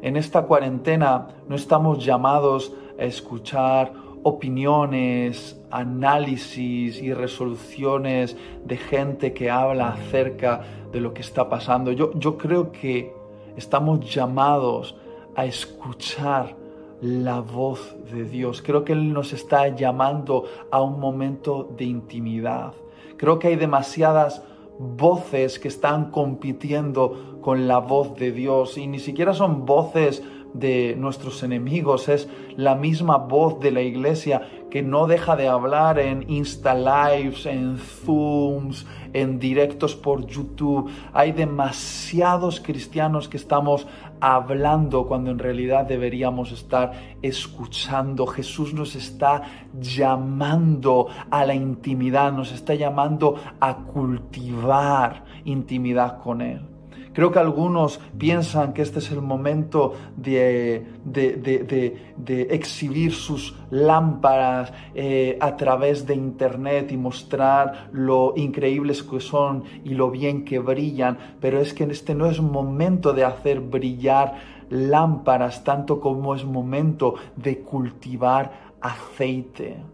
En 0.00 0.16
esta 0.16 0.46
cuarentena 0.46 1.28
no 1.48 1.56
estamos 1.56 2.04
llamados 2.04 2.72
a 2.98 3.04
escuchar 3.04 3.92
opiniones, 4.22 5.60
análisis 5.70 7.02
y 7.02 7.12
resoluciones 7.12 8.36
de 8.64 8.76
gente 8.78 9.34
que 9.34 9.50
habla 9.50 9.90
acerca 9.90 10.62
de 10.90 11.00
lo 11.00 11.12
que 11.12 11.20
está 11.20 11.48
pasando. 11.48 11.92
Yo, 11.92 12.12
yo 12.14 12.38
creo 12.38 12.72
que 12.72 13.12
estamos 13.56 14.00
llamados 14.12 14.96
a 15.36 15.46
escuchar 15.46 16.56
la 17.00 17.40
voz 17.40 17.94
de 18.10 18.24
Dios. 18.24 18.62
Creo 18.62 18.84
que 18.84 18.92
Él 18.92 19.12
nos 19.12 19.32
está 19.32 19.68
llamando 19.68 20.44
a 20.70 20.80
un 20.80 20.98
momento 20.98 21.68
de 21.76 21.84
intimidad. 21.84 22.72
Creo 23.16 23.38
que 23.38 23.48
hay 23.48 23.56
demasiadas 23.56 24.42
voces 24.78 25.58
que 25.58 25.68
están 25.68 26.10
compitiendo 26.10 27.38
con 27.40 27.68
la 27.68 27.78
voz 27.78 28.16
de 28.16 28.32
Dios 28.32 28.78
y 28.78 28.86
ni 28.86 28.98
siquiera 28.98 29.34
son 29.34 29.66
voces 29.66 30.22
de 30.54 30.94
nuestros 30.96 31.42
enemigos, 31.42 32.08
es 32.08 32.28
la 32.56 32.76
misma 32.76 33.18
voz 33.18 33.58
de 33.58 33.72
la 33.72 33.82
iglesia 33.82 34.48
que 34.70 34.82
no 34.82 35.06
deja 35.06 35.36
de 35.36 35.48
hablar 35.48 35.98
en 35.98 36.28
Insta 36.30 36.74
Lives, 36.74 37.44
en 37.44 37.76
Zooms, 37.76 38.86
en 39.12 39.38
directos 39.38 39.94
por 39.96 40.26
YouTube. 40.26 40.90
Hay 41.12 41.32
demasiados 41.32 42.60
cristianos 42.60 43.28
que 43.28 43.36
estamos 43.36 43.86
hablando 44.20 45.06
cuando 45.06 45.30
en 45.30 45.38
realidad 45.38 45.86
deberíamos 45.86 46.52
estar 46.52 46.92
escuchando. 47.22 48.26
Jesús 48.26 48.74
nos 48.74 48.96
está 48.96 49.42
llamando 49.80 51.08
a 51.30 51.44
la 51.44 51.54
intimidad, 51.54 52.32
nos 52.32 52.52
está 52.52 52.74
llamando 52.74 53.36
a 53.60 53.76
cultivar 53.76 55.24
intimidad 55.44 56.22
con 56.22 56.40
Él. 56.40 56.73
Creo 57.14 57.30
que 57.30 57.38
algunos 57.38 58.00
piensan 58.18 58.72
que 58.72 58.82
este 58.82 58.98
es 58.98 59.10
el 59.12 59.22
momento 59.22 59.94
de, 60.16 60.84
de, 61.04 62.42
exhibir 62.50 63.14
sus 63.14 63.56
lámparas 63.70 64.72
eh, 64.94 65.38
a 65.40 65.56
través 65.56 66.06
de 66.06 66.14
Internet 66.14 66.90
y 66.90 66.96
mostrar 66.96 67.88
lo 67.92 68.34
increíbles 68.36 69.04
que 69.04 69.20
son 69.20 69.62
y 69.84 69.90
lo 69.90 70.10
bien 70.10 70.44
que 70.44 70.58
brillan, 70.58 71.16
pero 71.40 71.60
es 71.60 71.72
que 71.72 71.84
este 71.84 72.16
no 72.16 72.26
es 72.26 72.40
momento 72.40 73.12
de 73.12 73.24
hacer 73.24 73.60
brillar 73.60 74.34
lámparas 74.68 75.62
tanto 75.62 76.00
como 76.00 76.34
es 76.34 76.44
momento 76.44 77.14
de 77.36 77.60
cultivar 77.60 78.74
aceite 78.80 79.93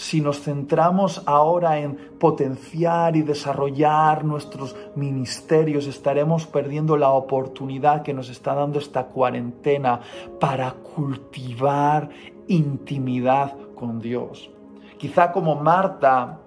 si 0.00 0.22
nos 0.22 0.40
centramos 0.40 1.20
ahora 1.26 1.78
en 1.78 1.94
potenciar 2.18 3.16
y 3.16 3.22
desarrollar 3.22 4.24
nuestros 4.24 4.74
ministerios, 4.96 5.86
estaremos 5.86 6.46
perdiendo 6.46 6.96
la 6.96 7.10
oportunidad 7.10 8.00
que 8.00 8.14
nos 8.14 8.30
está 8.30 8.54
dando 8.54 8.78
esta 8.78 9.08
cuarentena 9.08 10.00
para 10.40 10.72
cultivar 10.72 12.08
intimidad 12.48 13.54
con 13.74 14.00
Dios. 14.00 14.50
Quizá 14.96 15.32
como 15.32 15.56
Marta 15.56 16.40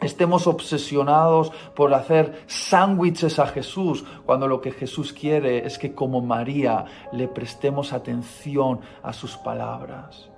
estemos 0.00 0.48
obsesionados 0.48 1.52
por 1.76 1.94
hacer 1.94 2.42
sándwiches 2.48 3.38
a 3.38 3.46
Jesús, 3.46 4.04
cuando 4.24 4.48
lo 4.48 4.60
que 4.60 4.72
Jesús 4.72 5.12
quiere 5.12 5.64
es 5.64 5.78
que 5.78 5.94
como 5.94 6.22
María 6.22 6.84
le 7.12 7.28
prestemos 7.28 7.92
atención 7.92 8.80
a 9.04 9.12
sus 9.12 9.36
palabras. 9.36 10.28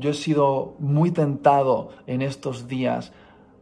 Yo 0.00 0.10
he 0.10 0.14
sido 0.14 0.76
muy 0.78 1.10
tentado 1.10 1.90
en 2.06 2.22
estos 2.22 2.66
días 2.66 3.12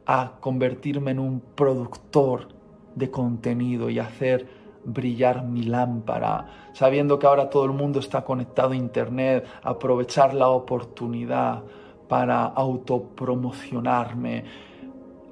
a 0.06 0.34
convertirme 0.38 1.10
en 1.10 1.18
un 1.18 1.40
productor 1.40 2.46
de 2.94 3.10
contenido 3.10 3.90
y 3.90 3.98
hacer 3.98 4.46
brillar 4.84 5.44
mi 5.44 5.64
lámpara, 5.64 6.46
sabiendo 6.74 7.18
que 7.18 7.26
ahora 7.26 7.50
todo 7.50 7.64
el 7.64 7.72
mundo 7.72 7.98
está 7.98 8.24
conectado 8.24 8.70
a 8.70 8.76
Internet, 8.76 9.46
aprovechar 9.64 10.32
la 10.32 10.50
oportunidad 10.50 11.64
para 12.06 12.44
autopromocionarme, 12.44 14.44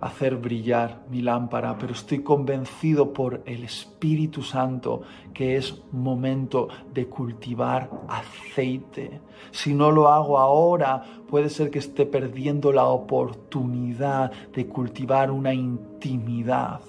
hacer 0.00 0.36
brillar 0.36 1.04
mi 1.10 1.22
lámpara, 1.22 1.76
pero 1.78 1.92
estoy 1.92 2.22
convencido 2.22 3.12
por 3.12 3.42
el 3.46 3.64
Espíritu 3.64 4.42
Santo 4.42 5.02
que 5.32 5.56
es 5.56 5.82
momento 5.92 6.68
de 6.92 7.06
cultivar 7.06 7.90
aceite. 8.08 9.20
Si 9.50 9.74
no 9.74 9.90
lo 9.90 10.08
hago 10.08 10.38
ahora, 10.38 11.02
puede 11.28 11.48
ser 11.48 11.70
que 11.70 11.78
esté 11.78 12.06
perdiendo 12.06 12.72
la 12.72 12.86
oportunidad 12.86 14.32
de 14.52 14.66
cultivar 14.66 15.30
una 15.30 15.54
intimidad 15.54 16.80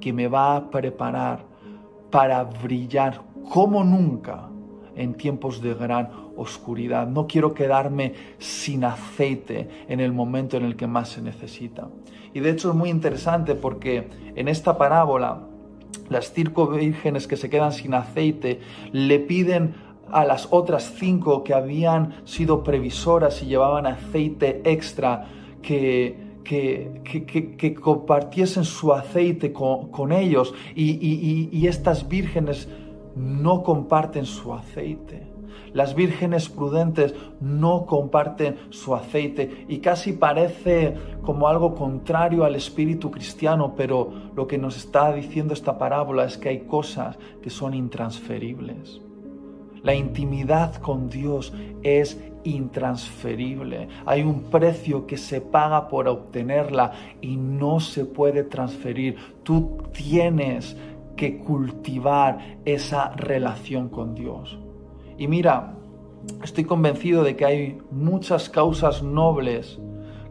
que 0.00 0.12
me 0.12 0.28
va 0.28 0.56
a 0.56 0.70
preparar 0.70 1.44
para 2.10 2.44
brillar 2.44 3.20
como 3.50 3.84
nunca 3.84 4.48
en 4.94 5.14
tiempos 5.14 5.60
de 5.60 5.74
gran 5.74 6.10
oscuridad. 6.36 7.06
No 7.06 7.26
quiero 7.26 7.54
quedarme 7.54 8.14
sin 8.38 8.84
aceite 8.84 9.68
en 9.88 10.00
el 10.00 10.12
momento 10.12 10.56
en 10.56 10.64
el 10.64 10.76
que 10.76 10.86
más 10.86 11.10
se 11.10 11.22
necesita. 11.22 11.88
Y 12.36 12.40
de 12.40 12.50
hecho 12.50 12.68
es 12.68 12.74
muy 12.74 12.90
interesante 12.90 13.54
porque 13.54 14.08
en 14.34 14.48
esta 14.48 14.76
parábola 14.76 15.40
las 16.10 16.34
cinco 16.34 16.66
vírgenes 16.66 17.26
que 17.26 17.38
se 17.38 17.48
quedan 17.48 17.72
sin 17.72 17.94
aceite 17.94 18.60
le 18.92 19.20
piden 19.20 19.74
a 20.12 20.26
las 20.26 20.48
otras 20.50 20.96
cinco 20.98 21.42
que 21.42 21.54
habían 21.54 22.16
sido 22.26 22.62
previsoras 22.62 23.42
y 23.42 23.46
llevaban 23.46 23.86
aceite 23.86 24.60
extra 24.66 25.28
que 25.62 26.26
que, 26.44 27.56
que, 27.58 27.74
compartiesen 27.74 28.64
su 28.64 28.92
aceite 28.92 29.52
con, 29.52 30.12
ellos 30.12 30.54
y, 30.76 31.48
y 31.50 31.66
estas 31.66 32.06
vírgenes 32.06 32.68
no 33.16 33.64
comparten 33.64 34.26
su 34.26 34.52
aceite. 34.52 35.35
Las 35.76 35.94
vírgenes 35.94 36.48
prudentes 36.48 37.14
no 37.38 37.84
comparten 37.84 38.56
su 38.70 38.94
aceite 38.94 39.66
y 39.68 39.80
casi 39.80 40.14
parece 40.14 40.94
como 41.20 41.48
algo 41.48 41.74
contrario 41.74 42.44
al 42.44 42.54
espíritu 42.54 43.10
cristiano, 43.10 43.74
pero 43.76 44.10
lo 44.34 44.46
que 44.46 44.56
nos 44.56 44.78
está 44.78 45.12
diciendo 45.12 45.52
esta 45.52 45.76
parábola 45.76 46.24
es 46.24 46.38
que 46.38 46.48
hay 46.48 46.60
cosas 46.60 47.18
que 47.42 47.50
son 47.50 47.74
intransferibles. 47.74 49.02
La 49.82 49.94
intimidad 49.94 50.76
con 50.76 51.10
Dios 51.10 51.52
es 51.82 52.18
intransferible. 52.44 53.88
Hay 54.06 54.22
un 54.22 54.44
precio 54.44 55.06
que 55.06 55.18
se 55.18 55.42
paga 55.42 55.88
por 55.88 56.08
obtenerla 56.08 56.92
y 57.20 57.36
no 57.36 57.80
se 57.80 58.06
puede 58.06 58.44
transferir. 58.44 59.16
Tú 59.42 59.76
tienes 59.92 60.74
que 61.16 61.36
cultivar 61.36 62.60
esa 62.64 63.10
relación 63.10 63.90
con 63.90 64.14
Dios. 64.14 64.58
Y 65.18 65.28
mira, 65.28 65.74
estoy 66.42 66.64
convencido 66.64 67.22
de 67.22 67.36
que 67.36 67.44
hay 67.44 67.78
muchas 67.90 68.48
causas 68.48 69.02
nobles 69.02 69.78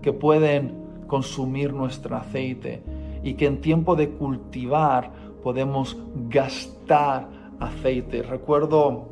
que 0.01 0.13
pueden 0.13 0.85
consumir 1.07 1.73
nuestro 1.73 2.15
aceite 2.15 2.83
y 3.23 3.33
que 3.33 3.47
en 3.47 3.61
tiempo 3.61 3.95
de 3.95 4.09
cultivar 4.09 5.11
podemos 5.43 5.97
gastar 6.29 7.27
aceite. 7.59 8.21
Recuerdo 8.21 9.07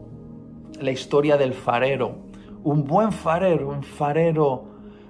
la 0.80 0.92
historia 0.92 1.38
del 1.38 1.54
farero, 1.54 2.16
un 2.64 2.84
buen 2.84 3.12
farero, 3.12 3.70
un 3.70 3.84
farero 3.84 4.66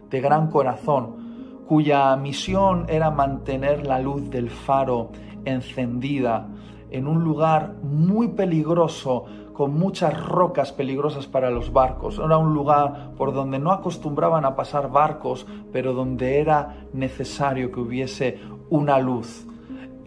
de 0.09 0.21
gran 0.21 0.49
corazón, 0.49 1.63
cuya 1.67 2.15
misión 2.15 2.85
era 2.87 3.09
mantener 3.11 3.85
la 3.85 3.99
luz 3.99 4.29
del 4.29 4.49
faro 4.49 5.11
encendida 5.45 6.47
en 6.93 7.07
un 7.07 7.23
lugar 7.23 7.75
muy 7.81 8.29
peligroso, 8.29 9.25
con 9.53 9.77
muchas 9.77 10.25
rocas 10.27 10.71
peligrosas 10.71 11.27
para 11.27 11.49
los 11.49 11.71
barcos. 11.71 12.19
Era 12.23 12.37
un 12.37 12.53
lugar 12.53 13.11
por 13.15 13.33
donde 13.33 13.59
no 13.59 13.71
acostumbraban 13.71 14.45
a 14.45 14.55
pasar 14.55 14.91
barcos, 14.91 15.45
pero 15.71 15.93
donde 15.93 16.39
era 16.39 16.85
necesario 16.91 17.71
que 17.71 17.79
hubiese 17.79 18.39
una 18.69 18.99
luz 18.99 19.45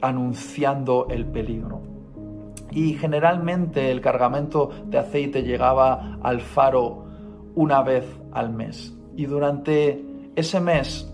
anunciando 0.02 1.06
el 1.08 1.24
peligro. 1.26 1.80
Y 2.72 2.94
generalmente 2.94 3.90
el 3.90 4.00
cargamento 4.00 4.70
de 4.86 4.98
aceite 4.98 5.42
llegaba 5.42 6.18
al 6.22 6.40
faro 6.40 7.04
una 7.54 7.82
vez 7.82 8.04
al 8.32 8.52
mes. 8.52 8.94
Y 9.16 9.26
durante 9.26 10.04
ese 10.34 10.60
mes, 10.60 11.10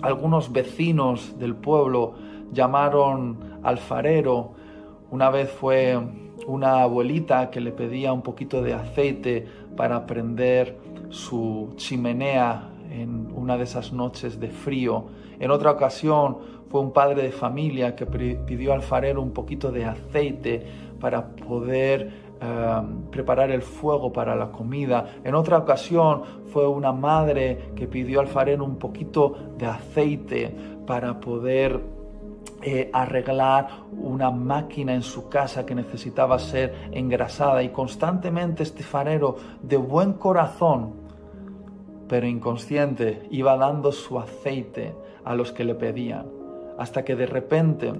algunos 0.00 0.52
vecinos 0.52 1.38
del 1.38 1.56
pueblo 1.56 2.14
llamaron 2.52 3.58
al 3.62 3.78
farero. 3.78 4.52
Una 5.10 5.28
vez 5.30 5.50
fue 5.50 5.98
una 6.46 6.82
abuelita 6.82 7.50
que 7.50 7.60
le 7.60 7.72
pedía 7.72 8.12
un 8.12 8.22
poquito 8.22 8.62
de 8.62 8.74
aceite 8.74 9.46
para 9.76 10.06
prender 10.06 10.76
su 11.10 11.72
chimenea 11.76 12.70
en 12.90 13.28
una 13.34 13.56
de 13.56 13.64
esas 13.64 13.92
noches 13.92 14.40
de 14.40 14.48
frío. 14.48 15.06
En 15.38 15.50
otra 15.50 15.70
ocasión 15.70 16.38
fue 16.70 16.80
un 16.80 16.92
padre 16.92 17.22
de 17.22 17.32
familia 17.32 17.94
que 17.94 18.06
pidió 18.06 18.72
al 18.72 18.82
farero 18.82 19.22
un 19.22 19.32
poquito 19.32 19.70
de 19.70 19.84
aceite 19.84 20.66
para 21.00 21.28
poder 21.28 22.28
eh, 22.40 22.82
preparar 23.10 23.50
el 23.50 23.62
fuego 23.62 24.12
para 24.12 24.36
la 24.36 24.50
comida. 24.50 25.06
En 25.24 25.34
otra 25.34 25.58
ocasión 25.58 26.22
fue 26.52 26.68
una 26.68 26.92
madre 26.92 27.70
que 27.74 27.86
pidió 27.86 28.20
al 28.20 28.28
farero 28.28 28.64
un 28.64 28.76
poquito 28.76 29.34
de 29.58 29.66
aceite 29.66 30.54
para 30.86 31.20
poder 31.20 31.97
eh, 32.60 32.90
arreglar 32.92 33.68
una 33.92 34.32
máquina 34.32 34.92
en 34.92 35.02
su 35.02 35.28
casa 35.28 35.64
que 35.64 35.76
necesitaba 35.76 36.40
ser 36.40 36.74
engrasada 36.90 37.62
y 37.62 37.68
constantemente 37.68 38.64
este 38.64 38.82
farero 38.82 39.36
de 39.62 39.76
buen 39.76 40.14
corazón, 40.14 40.94
pero 42.08 42.26
inconsciente, 42.26 43.28
iba 43.30 43.56
dando 43.56 43.92
su 43.92 44.18
aceite 44.18 44.94
a 45.24 45.36
los 45.36 45.52
que 45.52 45.62
le 45.62 45.76
pedían, 45.76 46.26
hasta 46.78 47.04
que 47.04 47.14
de 47.14 47.26
repente, 47.26 47.92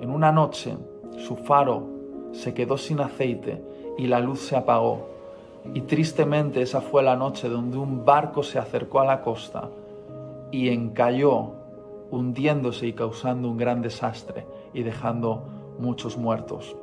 en 0.00 0.10
una 0.10 0.30
noche, 0.30 0.76
su 1.18 1.34
faro 1.34 1.88
se 2.32 2.54
quedó 2.54 2.78
sin 2.78 3.00
aceite 3.00 3.60
y 3.98 4.06
la 4.06 4.20
luz 4.20 4.40
se 4.40 4.56
apagó. 4.56 5.08
Y 5.74 5.80
tristemente 5.82 6.62
esa 6.62 6.80
fue 6.80 7.02
la 7.02 7.16
noche 7.16 7.48
donde 7.48 7.76
un 7.76 8.04
barco 8.04 8.42
se 8.42 8.58
acercó 8.58 9.00
a 9.00 9.04
la 9.04 9.20
costa 9.20 9.68
y 10.52 10.68
encalló 10.68 11.59
hundiéndose 12.10 12.86
y 12.86 12.92
causando 12.92 13.48
un 13.48 13.56
gran 13.56 13.82
desastre 13.82 14.46
y 14.72 14.82
dejando 14.82 15.44
muchos 15.78 16.16
muertos. 16.16 16.76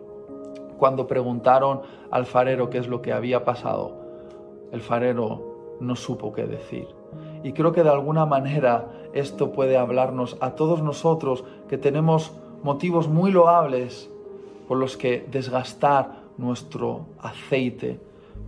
Cuando 0.78 1.08
preguntaron 1.08 1.82
al 2.12 2.26
farero 2.26 2.70
qué 2.70 2.78
es 2.78 2.88
lo 2.88 3.02
que 3.02 3.14
había 3.14 3.44
pasado, 3.44 3.94
el 4.72 4.82
farero 4.82 5.78
no 5.80 5.96
supo 5.96 6.34
qué 6.34 6.46
decir. 6.46 6.88
Y 7.44 7.54
creo 7.54 7.72
que 7.72 7.84
de 7.84 7.90
alguna 7.90 8.26
manera 8.26 8.88
esto 9.14 9.52
puede 9.52 9.78
hablarnos 9.78 10.38
a 10.40 10.52
todos 10.52 10.82
nosotros 10.82 11.44
que 11.68 11.78
tenemos 11.78 12.34
motivos 12.64 13.08
muy 13.08 13.32
loables 13.32 14.10
por 14.68 14.78
los 14.78 14.98
que 14.98 15.26
desgastar 15.32 16.24
nuestro 16.38 17.06
aceite, 17.20 18.00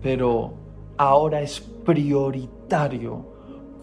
pero 0.01 0.51
ahora 0.97 1.41
es 1.41 1.61
prioritario 1.61 3.25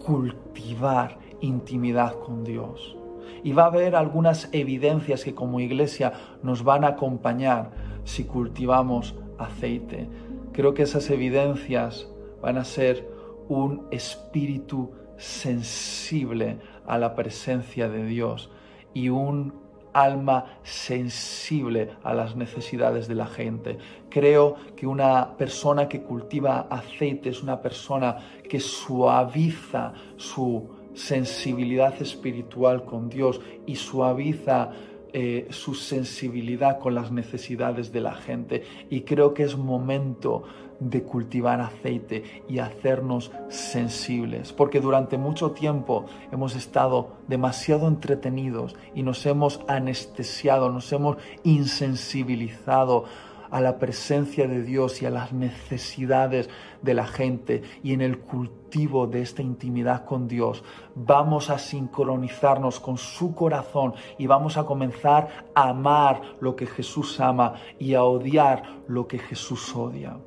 cultivar 0.05 1.17
intimidad 1.41 2.19
con 2.19 2.43
Dios. 2.43 2.97
Y 3.43 3.53
va 3.53 3.63
a 3.63 3.67
haber 3.67 3.95
algunas 3.95 4.49
evidencias 4.51 5.23
que 5.23 5.35
como 5.35 5.59
iglesia 5.59 6.13
nos 6.43 6.63
van 6.63 6.83
a 6.83 6.89
acompañar 6.89 7.71
si 8.03 8.23
cultivamos 8.23 9.15
aceite. 9.37 10.09
Creo 10.53 10.73
que 10.73 10.83
esas 10.83 11.09
evidencias 11.09 12.09
van 12.41 12.57
a 12.57 12.63
ser 12.63 13.07
un 13.47 13.87
espíritu 13.91 14.91
sensible 15.17 16.59
a 16.85 16.97
la 16.97 17.15
presencia 17.15 17.89
de 17.89 18.05
Dios 18.05 18.49
y 18.93 19.09
un 19.09 19.67
alma 19.93 20.59
sensible 20.63 21.89
a 22.03 22.13
las 22.13 22.35
necesidades 22.35 23.07
de 23.07 23.15
la 23.15 23.25
gente. 23.25 23.77
Creo 24.09 24.55
que 24.75 24.85
una 24.85 25.35
persona 25.37 25.87
que 25.87 26.03
cultiva 26.03 26.67
aceite 26.69 27.29
es 27.29 27.41
una 27.41 27.61
persona 27.61 28.17
que 28.47 28.59
suaviza 28.59 29.93
su 30.15 30.69
sensibilidad 30.97 32.01
espiritual 32.01 32.83
con 32.83 33.07
Dios 33.07 33.39
y 33.65 33.75
suaviza 33.75 34.71
eh, 35.13 35.47
su 35.51 35.73
sensibilidad 35.73 36.79
con 36.79 36.95
las 36.95 37.11
necesidades 37.11 37.91
de 37.93 38.01
la 38.01 38.15
gente. 38.15 38.63
Y 38.89 39.01
creo 39.01 39.33
que 39.33 39.43
es 39.43 39.57
momento 39.57 40.43
de 40.79 41.03
cultivar 41.03 41.61
aceite 41.61 42.43
y 42.47 42.59
hacernos 42.59 43.31
sensibles, 43.49 44.53
porque 44.53 44.79
durante 44.79 45.17
mucho 45.17 45.51
tiempo 45.51 46.05
hemos 46.31 46.55
estado 46.55 47.13
demasiado 47.27 47.87
entretenidos 47.87 48.75
y 48.93 49.03
nos 49.03 49.25
hemos 49.25 49.61
anestesiado, 49.67 50.71
nos 50.71 50.91
hemos 50.91 51.17
insensibilizado 51.43 53.05
a 53.49 53.61
la 53.61 53.79
presencia 53.79 54.47
de 54.47 54.63
Dios 54.63 55.01
y 55.01 55.05
a 55.05 55.09
las 55.09 55.33
necesidades 55.33 56.49
de 56.81 56.93
la 56.93 57.05
gente 57.05 57.63
y 57.83 57.93
en 57.93 58.01
el 58.01 58.19
cultivo 58.19 59.07
de 59.07 59.21
esta 59.21 59.41
intimidad 59.41 60.05
con 60.05 60.27
Dios 60.27 60.63
vamos 60.95 61.49
a 61.49 61.57
sincronizarnos 61.57 62.79
con 62.79 62.97
su 62.97 63.33
corazón 63.33 63.93
y 64.17 64.27
vamos 64.27 64.57
a 64.57 64.65
comenzar 64.65 65.45
a 65.55 65.69
amar 65.69 66.21
lo 66.39 66.55
que 66.55 66.65
Jesús 66.65 67.19
ama 67.19 67.55
y 67.79 67.93
a 67.93 68.03
odiar 68.03 68.63
lo 68.87 69.07
que 69.07 69.19
Jesús 69.19 69.75
odia. 69.75 70.17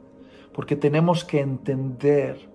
Porque 0.52 0.76
tenemos 0.76 1.24
que 1.24 1.40
entender 1.40 2.50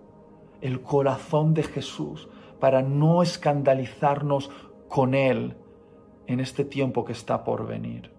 el 0.61 0.81
corazón 0.81 1.53
de 1.53 1.63
Jesús 1.63 2.27
para 2.59 2.81
no 2.81 3.21
escandalizarnos 3.21 4.49
con 4.87 5.13
Él 5.13 5.55
en 6.27 6.39
este 6.39 6.65
tiempo 6.65 7.05
que 7.05 7.13
está 7.13 7.43
por 7.43 7.67
venir. 7.67 8.14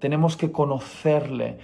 Tenemos 0.00 0.36
que 0.36 0.50
conocerle 0.50 1.58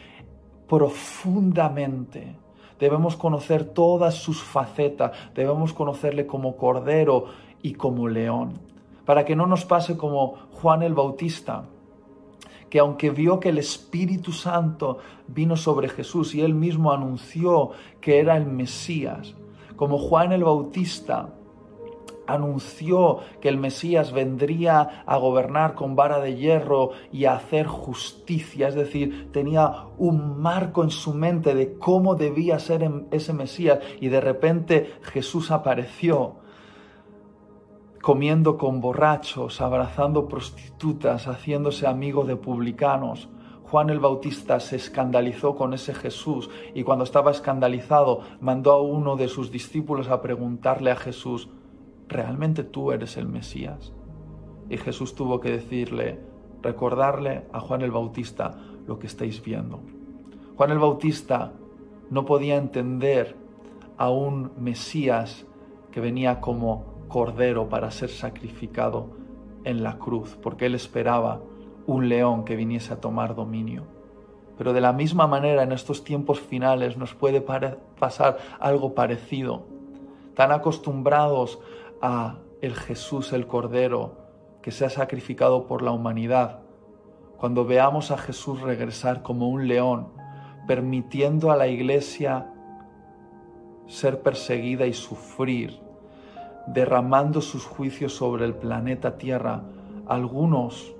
profundamente. 0.68 2.36
Debemos 2.78 3.16
conocer 3.16 3.64
todas 3.64 4.14
sus 4.14 4.42
facetas. 4.42 5.12
Debemos 5.34 5.72
conocerle 5.72 6.26
como 6.26 6.56
cordero 6.56 7.26
y 7.62 7.72
como 7.74 8.08
león. 8.08 8.60
Para 9.04 9.24
que 9.24 9.34
no 9.34 9.46
nos 9.46 9.64
pase 9.64 9.96
como 9.96 10.34
Juan 10.52 10.82
el 10.82 10.94
Bautista, 10.94 11.64
que 12.68 12.78
aunque 12.78 13.10
vio 13.10 13.40
que 13.40 13.48
el 13.48 13.58
Espíritu 13.58 14.32
Santo 14.32 14.98
vino 15.28 15.56
sobre 15.56 15.88
Jesús 15.88 16.34
y 16.34 16.42
él 16.42 16.54
mismo 16.54 16.92
anunció 16.92 17.70
que 18.00 18.18
era 18.18 18.36
el 18.36 18.46
Mesías, 18.46 19.34
como 19.76 19.98
Juan 19.98 20.32
el 20.32 20.44
Bautista 20.44 21.35
anunció 22.26 23.18
que 23.40 23.48
el 23.48 23.58
Mesías 23.58 24.12
vendría 24.12 25.04
a 25.06 25.16
gobernar 25.16 25.74
con 25.74 25.96
vara 25.96 26.20
de 26.20 26.36
hierro 26.36 26.90
y 27.12 27.24
a 27.24 27.34
hacer 27.34 27.66
justicia, 27.66 28.68
es 28.68 28.74
decir, 28.74 29.30
tenía 29.32 29.86
un 29.98 30.40
marco 30.40 30.82
en 30.82 30.90
su 30.90 31.14
mente 31.14 31.54
de 31.54 31.78
cómo 31.78 32.14
debía 32.14 32.58
ser 32.58 32.90
ese 33.10 33.32
Mesías 33.32 33.80
y 34.00 34.08
de 34.08 34.20
repente 34.20 34.94
Jesús 35.02 35.50
apareció 35.50 36.36
comiendo 38.06 38.56
con 38.56 38.80
borrachos, 38.80 39.60
abrazando 39.60 40.28
prostitutas, 40.28 41.26
haciéndose 41.26 41.88
amigo 41.88 42.24
de 42.24 42.36
publicanos. 42.36 43.28
Juan 43.64 43.90
el 43.90 43.98
Bautista 43.98 44.60
se 44.60 44.76
escandalizó 44.76 45.56
con 45.56 45.74
ese 45.74 45.92
Jesús 45.92 46.48
y 46.72 46.84
cuando 46.84 47.02
estaba 47.02 47.32
escandalizado 47.32 48.20
mandó 48.40 48.70
a 48.70 48.80
uno 48.80 49.16
de 49.16 49.26
sus 49.26 49.50
discípulos 49.50 50.08
a 50.08 50.22
preguntarle 50.22 50.92
a 50.92 50.96
Jesús, 50.96 51.48
¿realmente 52.08 52.64
tú 52.64 52.92
eres 52.92 53.16
el 53.16 53.28
Mesías? 53.28 53.92
Y 54.68 54.76
Jesús 54.78 55.14
tuvo 55.14 55.40
que 55.40 55.50
decirle, 55.50 56.20
recordarle 56.62 57.44
a 57.52 57.60
Juan 57.60 57.82
el 57.82 57.92
Bautista 57.92 58.58
lo 58.86 58.98
que 58.98 59.06
estáis 59.06 59.42
viendo. 59.42 59.80
Juan 60.56 60.70
el 60.70 60.78
Bautista 60.78 61.52
no 62.10 62.24
podía 62.24 62.56
entender 62.56 63.36
a 63.96 64.10
un 64.10 64.52
Mesías 64.58 65.46
que 65.90 66.00
venía 66.00 66.40
como 66.40 67.06
cordero 67.08 67.68
para 67.68 67.90
ser 67.90 68.10
sacrificado 68.10 69.08
en 69.64 69.82
la 69.82 69.98
cruz, 69.98 70.36
porque 70.42 70.66
él 70.66 70.74
esperaba 70.74 71.40
un 71.86 72.08
león 72.08 72.44
que 72.44 72.56
viniese 72.56 72.92
a 72.92 73.00
tomar 73.00 73.34
dominio. 73.34 73.84
Pero 74.58 74.72
de 74.72 74.80
la 74.80 74.92
misma 74.92 75.26
manera 75.26 75.62
en 75.62 75.72
estos 75.72 76.04
tiempos 76.04 76.40
finales 76.40 76.96
nos 76.96 77.14
puede 77.14 77.40
pasar 77.40 78.38
algo 78.58 78.94
parecido. 78.94 79.66
Tan 80.34 80.52
acostumbrados 80.52 81.58
el 82.60 82.74
Jesús 82.74 83.32
el 83.32 83.46
Cordero 83.46 84.16
que 84.62 84.70
se 84.70 84.84
ha 84.84 84.90
sacrificado 84.90 85.66
por 85.66 85.82
la 85.82 85.92
humanidad, 85.92 86.60
cuando 87.36 87.64
veamos 87.64 88.10
a 88.10 88.18
Jesús 88.18 88.60
regresar 88.60 89.22
como 89.22 89.48
un 89.48 89.68
león, 89.68 90.08
permitiendo 90.66 91.50
a 91.50 91.56
la 91.56 91.68
iglesia 91.68 92.52
ser 93.86 94.22
perseguida 94.22 94.86
y 94.86 94.92
sufrir, 94.92 95.80
derramando 96.66 97.40
sus 97.40 97.64
juicios 97.64 98.14
sobre 98.14 98.44
el 98.44 98.54
planeta 98.54 99.18
Tierra, 99.18 99.62
algunos 100.06 100.94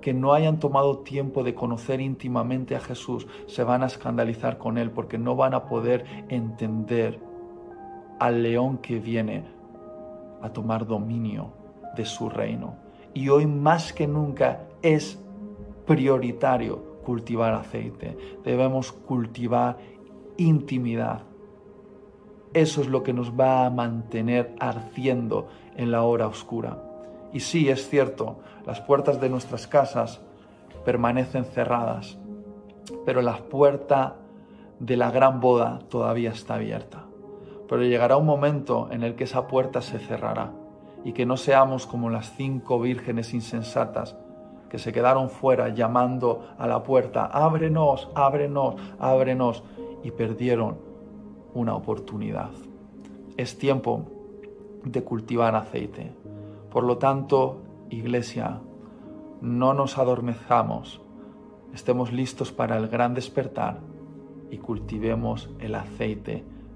que 0.00 0.14
no 0.14 0.32
hayan 0.32 0.58
tomado 0.58 0.98
tiempo 0.98 1.44
de 1.44 1.54
conocer 1.54 2.00
íntimamente 2.00 2.76
a 2.76 2.80
Jesús 2.80 3.26
se 3.46 3.64
van 3.64 3.82
a 3.82 3.86
escandalizar 3.86 4.58
con 4.58 4.76
Él 4.76 4.90
porque 4.90 5.18
no 5.18 5.36
van 5.36 5.54
a 5.54 5.64
poder 5.64 6.04
entender 6.28 7.20
al 8.18 8.42
león 8.42 8.78
que 8.78 8.98
viene 8.98 9.61
a 10.42 10.52
tomar 10.52 10.86
dominio 10.86 11.52
de 11.96 12.04
su 12.04 12.28
reino. 12.28 12.76
Y 13.14 13.28
hoy 13.28 13.46
más 13.46 13.92
que 13.92 14.06
nunca 14.06 14.64
es 14.82 15.18
prioritario 15.86 17.00
cultivar 17.04 17.54
aceite. 17.54 18.16
Debemos 18.44 18.92
cultivar 18.92 19.78
intimidad 20.36 21.22
eso 22.54 22.82
es 22.82 22.88
lo 22.88 23.02
que 23.02 23.12
nos 23.12 23.32
va 23.32 23.64
a 23.64 23.70
mantener 23.70 24.54
ardiendo 24.60 25.48
en 25.76 25.90
la 25.90 26.02
hora 26.02 26.26
oscura. 26.26 26.82
Y 27.32 27.40
sí, 27.40 27.70
es 27.70 27.88
cierto, 27.88 28.40
las 28.66 28.80
puertas 28.80 29.20
de 29.20 29.30
nuestras 29.30 29.66
casas 29.66 30.20
permanecen 30.84 31.44
cerradas, 31.44 32.18
pero 33.06 33.22
la 33.22 33.38
puerta 33.38 34.16
de 34.78 34.96
la 34.96 35.10
gran 35.10 35.40
boda 35.40 35.78
todavía 35.88 36.30
está 36.30 36.56
abierta. 36.56 37.06
Pero 37.72 37.84
llegará 37.84 38.18
un 38.18 38.26
momento 38.26 38.88
en 38.90 39.02
el 39.02 39.14
que 39.14 39.24
esa 39.24 39.46
puerta 39.46 39.80
se 39.80 39.98
cerrará 39.98 40.52
y 41.06 41.14
que 41.14 41.24
no 41.24 41.38
seamos 41.38 41.86
como 41.86 42.10
las 42.10 42.36
cinco 42.36 42.78
vírgenes 42.78 43.32
insensatas 43.32 44.14
que 44.68 44.78
se 44.78 44.92
quedaron 44.92 45.30
fuera 45.30 45.70
llamando 45.70 46.50
a 46.58 46.66
la 46.66 46.82
puerta, 46.82 47.24
ábrenos, 47.24 48.10
ábrenos, 48.14 48.74
ábrenos, 48.98 49.64
y 50.02 50.10
perdieron 50.10 50.76
una 51.54 51.74
oportunidad. 51.74 52.50
Es 53.38 53.56
tiempo 53.56 54.04
de 54.84 55.02
cultivar 55.02 55.56
aceite. 55.56 56.12
Por 56.70 56.84
lo 56.84 56.98
tanto, 56.98 57.62
iglesia, 57.88 58.60
no 59.40 59.72
nos 59.72 59.96
adormezcamos, 59.96 61.00
estemos 61.72 62.12
listos 62.12 62.52
para 62.52 62.76
el 62.76 62.88
gran 62.88 63.14
despertar 63.14 63.78
y 64.50 64.58
cultivemos 64.58 65.48
el 65.58 65.74
aceite 65.74 66.51